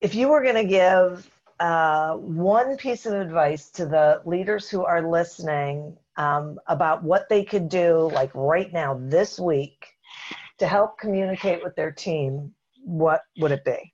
if 0.00 0.14
you 0.14 0.28
were 0.28 0.42
going 0.42 0.54
to 0.54 0.64
give 0.64 1.30
uh, 1.60 2.14
one 2.14 2.76
piece 2.76 3.04
of 3.04 3.12
advice 3.12 3.70
to 3.70 3.84
the 3.84 4.22
leaders 4.24 4.70
who 4.70 4.84
are 4.84 5.08
listening 5.08 5.96
um, 6.16 6.58
about 6.66 7.02
what 7.02 7.28
they 7.28 7.44
could 7.44 7.68
do, 7.68 8.10
like 8.12 8.30
right 8.34 8.72
now, 8.72 8.98
this 8.98 9.38
week, 9.38 9.86
to 10.58 10.66
help 10.66 10.98
communicate 10.98 11.62
with 11.62 11.76
their 11.76 11.90
team, 11.90 12.54
what 12.82 13.22
would 13.38 13.52
it 13.52 13.64
be? 13.64 13.92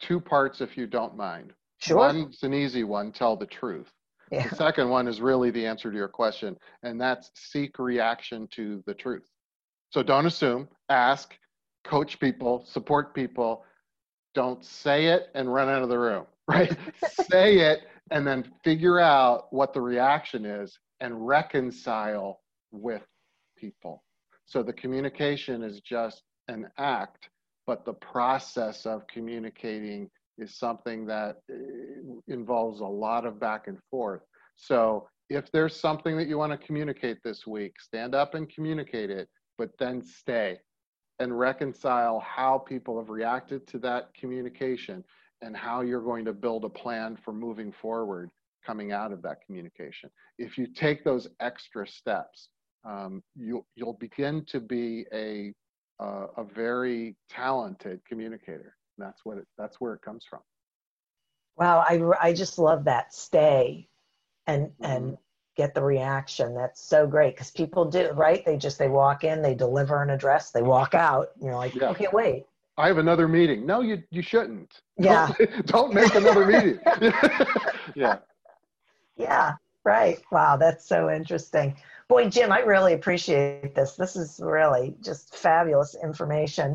Two 0.00 0.20
parts, 0.20 0.60
if 0.60 0.76
you 0.76 0.86
don't 0.86 1.16
mind. 1.16 1.52
Sure. 1.78 1.96
One's 1.96 2.42
an 2.42 2.54
easy 2.54 2.84
one 2.84 3.10
tell 3.10 3.36
the 3.36 3.46
truth. 3.46 3.88
Yeah. 4.30 4.48
The 4.48 4.56
second 4.56 4.88
one 4.88 5.08
is 5.08 5.20
really 5.20 5.50
the 5.50 5.66
answer 5.66 5.90
to 5.90 5.96
your 5.96 6.08
question, 6.08 6.56
and 6.82 7.00
that's 7.00 7.30
seek 7.34 7.78
reaction 7.78 8.46
to 8.52 8.82
the 8.86 8.94
truth. 8.94 9.28
So 9.90 10.02
don't 10.02 10.26
assume, 10.26 10.68
ask, 10.88 11.34
coach 11.84 12.20
people, 12.20 12.64
support 12.66 13.14
people. 13.14 13.64
Don't 14.34 14.64
say 14.64 15.06
it 15.06 15.28
and 15.34 15.52
run 15.52 15.68
out 15.68 15.82
of 15.82 15.88
the 15.88 15.98
room, 15.98 16.26
right? 16.48 16.76
say 17.30 17.58
it 17.58 17.80
and 18.10 18.26
then 18.26 18.50
figure 18.64 18.98
out 18.98 19.52
what 19.52 19.72
the 19.72 19.80
reaction 19.80 20.44
is 20.44 20.78
and 21.00 21.26
reconcile 21.26 22.40
with 22.70 23.02
people. 23.56 24.02
So 24.46 24.62
the 24.62 24.72
communication 24.72 25.62
is 25.62 25.80
just 25.80 26.22
an 26.48 26.68
act, 26.78 27.28
but 27.66 27.84
the 27.84 27.92
process 27.92 28.86
of 28.86 29.06
communicating 29.06 30.10
is 30.38 30.56
something 30.56 31.06
that 31.06 31.36
eh, 31.50 31.54
involves 32.28 32.80
a 32.80 32.86
lot 32.86 33.26
of 33.26 33.40
back 33.40 33.66
and 33.66 33.78
forth. 33.90 34.22
So 34.56 35.08
if 35.30 35.50
there's 35.52 35.76
something 35.76 36.16
that 36.16 36.28
you 36.28 36.38
want 36.38 36.58
to 36.58 36.66
communicate 36.66 37.18
this 37.22 37.46
week, 37.46 37.80
stand 37.80 38.14
up 38.14 38.34
and 38.34 38.48
communicate 38.52 39.10
it, 39.10 39.28
but 39.58 39.70
then 39.78 40.02
stay 40.02 40.58
and 41.18 41.38
reconcile 41.38 42.20
how 42.20 42.58
people 42.58 42.98
have 42.98 43.10
reacted 43.10 43.66
to 43.68 43.78
that 43.78 44.14
communication 44.14 45.04
and 45.42 45.56
how 45.56 45.82
you're 45.82 46.02
going 46.02 46.24
to 46.24 46.32
build 46.32 46.64
a 46.64 46.68
plan 46.68 47.16
for 47.24 47.32
moving 47.32 47.72
forward 47.72 48.30
coming 48.64 48.92
out 48.92 49.12
of 49.12 49.22
that 49.22 49.38
communication. 49.44 50.10
If 50.38 50.58
you 50.58 50.66
take 50.66 51.04
those 51.04 51.28
extra 51.40 51.86
steps, 51.86 52.48
um, 52.84 53.22
you'll, 53.36 53.66
you'll 53.74 53.98
begin 54.00 54.44
to 54.46 54.60
be 54.60 55.04
a, 55.12 55.52
uh, 56.00 56.26
a 56.36 56.44
very 56.44 57.16
talented 57.28 58.00
communicator 58.08 58.77
that's 58.98 59.24
what 59.24 59.38
it, 59.38 59.46
that's 59.56 59.80
where 59.80 59.94
it 59.94 60.02
comes 60.02 60.24
from. 60.28 60.40
Wow, 61.56 61.84
I, 61.88 62.00
I 62.20 62.32
just 62.32 62.58
love 62.58 62.84
that 62.84 63.14
stay 63.14 63.88
and 64.46 64.66
mm-hmm. 64.66 64.84
and 64.84 65.18
get 65.56 65.74
the 65.74 65.82
reaction. 65.82 66.54
That's 66.54 66.80
so 66.80 67.06
great 67.06 67.34
because 67.34 67.50
people 67.50 67.84
do 67.84 68.10
right. 68.12 68.44
They 68.44 68.56
just 68.56 68.78
they 68.78 68.88
walk 68.88 69.24
in, 69.24 69.42
they 69.42 69.54
deliver 69.54 70.02
an 70.02 70.10
address, 70.10 70.50
they 70.50 70.62
walk 70.62 70.94
out. 70.94 71.30
You're 71.40 71.56
like, 71.56 71.74
yeah. 71.74 71.90
okay, 71.90 72.06
wait. 72.12 72.46
I 72.76 72.86
have 72.86 72.98
another 72.98 73.26
meeting. 73.26 73.66
No, 73.66 73.80
you 73.80 74.02
you 74.10 74.22
shouldn't. 74.22 74.82
Yeah. 74.96 75.32
Don't, 75.36 75.66
don't 75.66 75.94
make 75.94 76.14
another 76.14 76.46
meeting. 76.46 76.78
yeah. 77.94 78.18
Yeah. 79.16 79.54
Right. 79.84 80.20
Wow, 80.30 80.56
that's 80.56 80.86
so 80.86 81.10
interesting. 81.10 81.76
Boy, 82.08 82.30
Jim, 82.30 82.52
I 82.52 82.60
really 82.60 82.94
appreciate 82.94 83.74
this. 83.74 83.94
This 83.96 84.16
is 84.16 84.40
really 84.42 84.94
just 85.02 85.34
fabulous 85.34 85.96
information. 86.02 86.74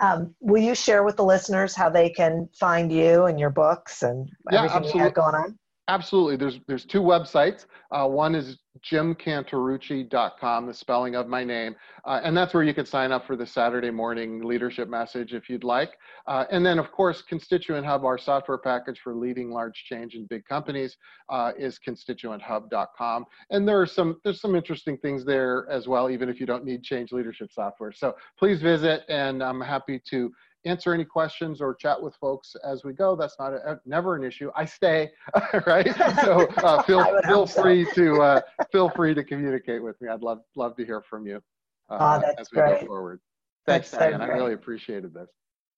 Um, 0.00 0.34
will 0.40 0.62
you 0.62 0.74
share 0.74 1.02
with 1.02 1.16
the 1.16 1.24
listeners 1.24 1.74
how 1.74 1.90
they 1.90 2.10
can 2.10 2.48
find 2.58 2.92
you 2.92 3.24
and 3.24 3.38
your 3.38 3.50
books 3.50 4.02
and 4.02 4.28
yeah, 4.50 4.58
everything 4.58 4.76
absolutely. 4.78 4.98
you 4.98 5.04
have 5.04 5.14
going 5.14 5.34
on? 5.34 5.58
Absolutely. 5.88 6.36
There's 6.36 6.60
there's 6.66 6.84
two 6.84 7.00
websites. 7.00 7.64
Uh, 7.90 8.06
one 8.06 8.34
is 8.34 8.58
jimcanterucci.com, 8.84 10.66
the 10.66 10.74
spelling 10.74 11.14
of 11.16 11.26
my 11.26 11.42
name, 11.42 11.74
uh, 12.04 12.20
and 12.22 12.36
that's 12.36 12.52
where 12.52 12.62
you 12.62 12.74
can 12.74 12.84
sign 12.84 13.10
up 13.10 13.26
for 13.26 13.36
the 13.36 13.46
Saturday 13.46 13.90
morning 13.90 14.44
leadership 14.44 14.88
message 14.90 15.32
if 15.32 15.48
you'd 15.48 15.64
like. 15.64 15.92
Uh, 16.26 16.44
and 16.50 16.64
then, 16.64 16.78
of 16.78 16.92
course, 16.92 17.22
Constituent 17.22 17.86
Hub, 17.86 18.04
our 18.04 18.18
software 18.18 18.58
package 18.58 19.00
for 19.02 19.14
leading 19.14 19.50
large 19.50 19.84
change 19.88 20.14
in 20.14 20.26
big 20.26 20.44
companies, 20.44 20.98
uh, 21.30 21.52
is 21.58 21.78
constituenthub.com. 21.84 23.24
And 23.50 23.66
there 23.66 23.80
are 23.80 23.86
some 23.86 24.20
there's 24.24 24.42
some 24.42 24.54
interesting 24.54 24.98
things 24.98 25.24
there 25.24 25.66
as 25.70 25.88
well, 25.88 26.10
even 26.10 26.28
if 26.28 26.38
you 26.38 26.44
don't 26.44 26.66
need 26.66 26.82
change 26.82 27.12
leadership 27.12 27.50
software. 27.50 27.92
So 27.92 28.14
please 28.38 28.60
visit, 28.60 29.04
and 29.08 29.42
I'm 29.42 29.62
happy 29.62 30.02
to 30.10 30.30
answer 30.64 30.92
any 30.92 31.04
questions 31.04 31.60
or 31.60 31.74
chat 31.74 32.00
with 32.00 32.14
folks 32.16 32.56
as 32.64 32.84
we 32.84 32.92
go. 32.92 33.16
That's 33.16 33.36
not 33.38 33.52
a, 33.52 33.80
never 33.86 34.16
an 34.16 34.24
issue. 34.24 34.50
I 34.56 34.64
stay, 34.64 35.10
right? 35.66 35.94
So 36.24 36.46
uh, 36.58 36.82
feel 36.86 37.20
feel 37.22 37.46
free 37.46 37.84
so. 37.86 37.90
to 37.94 38.22
uh, 38.22 38.40
feel 38.72 38.90
free 38.90 39.14
to 39.14 39.24
communicate 39.24 39.82
with 39.82 40.00
me. 40.00 40.08
I'd 40.08 40.22
love 40.22 40.40
love 40.56 40.76
to 40.76 40.84
hear 40.84 41.02
from 41.02 41.26
you 41.26 41.42
uh, 41.90 42.20
oh, 42.22 42.32
as 42.38 42.48
we 42.52 42.60
great. 42.60 42.80
go 42.80 42.86
forward. 42.86 43.20
Thanks, 43.66 43.90
that's 43.90 44.00
Diane. 44.00 44.20
So 44.20 44.24
I 44.24 44.28
really 44.28 44.54
appreciated 44.54 45.14
this. 45.14 45.28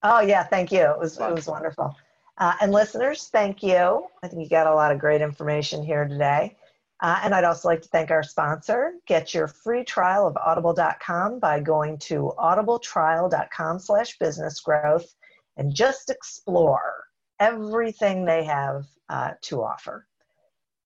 Oh 0.02 0.20
yeah, 0.20 0.44
thank 0.44 0.72
you. 0.72 0.82
It 0.82 0.98
was 0.98 1.18
it 1.18 1.34
was 1.34 1.46
wonderful. 1.46 1.94
Uh, 2.38 2.54
and 2.62 2.72
listeners, 2.72 3.28
thank 3.28 3.62
you. 3.62 4.06
I 4.22 4.28
think 4.28 4.42
you 4.42 4.48
got 4.48 4.66
a 4.66 4.74
lot 4.74 4.92
of 4.92 4.98
great 4.98 5.20
information 5.20 5.84
here 5.84 6.08
today. 6.08 6.56
Uh, 7.02 7.18
and 7.22 7.34
I'd 7.34 7.44
also 7.44 7.68
like 7.68 7.80
to 7.82 7.88
thank 7.88 8.10
our 8.10 8.22
sponsor. 8.22 8.92
Get 9.06 9.32
your 9.32 9.48
free 9.48 9.84
trial 9.84 10.26
of 10.26 10.36
audible.com 10.36 11.38
by 11.38 11.60
going 11.60 11.98
to 11.98 12.32
audibletrial.com 12.38 13.78
slash 13.78 14.18
business 14.18 14.60
growth 14.60 15.14
and 15.56 15.74
just 15.74 16.10
explore 16.10 17.04
everything 17.38 18.24
they 18.24 18.44
have 18.44 18.84
uh, 19.08 19.30
to 19.42 19.62
offer. 19.62 20.06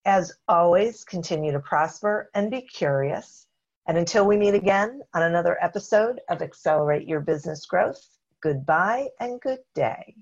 As 0.05 0.33
always, 0.47 1.03
continue 1.03 1.51
to 1.51 1.61
prosper 1.61 2.31
and 2.35 2.51
be 2.51 2.63
curious. 2.63 3.47
And 3.89 3.99
until 3.99 4.27
we 4.27 4.37
meet 4.37 4.55
again 4.55 5.01
on 5.15 5.23
another 5.23 5.59
episode 5.63 6.21
of 6.31 6.43
Accelerate 6.43 7.09
Your 7.09 7.21
Business 7.21 7.67
Growth, 7.67 8.01
goodbye 8.41 9.09
and 9.21 9.41
good 9.41 9.61
day. 9.75 10.15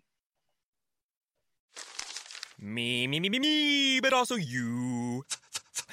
Me, 2.59 3.07
me, 3.07 3.21
me, 3.21 3.29
me, 3.29 3.39
me, 3.39 4.01
but 4.01 4.13
also 4.13 4.37
you. 4.37 5.25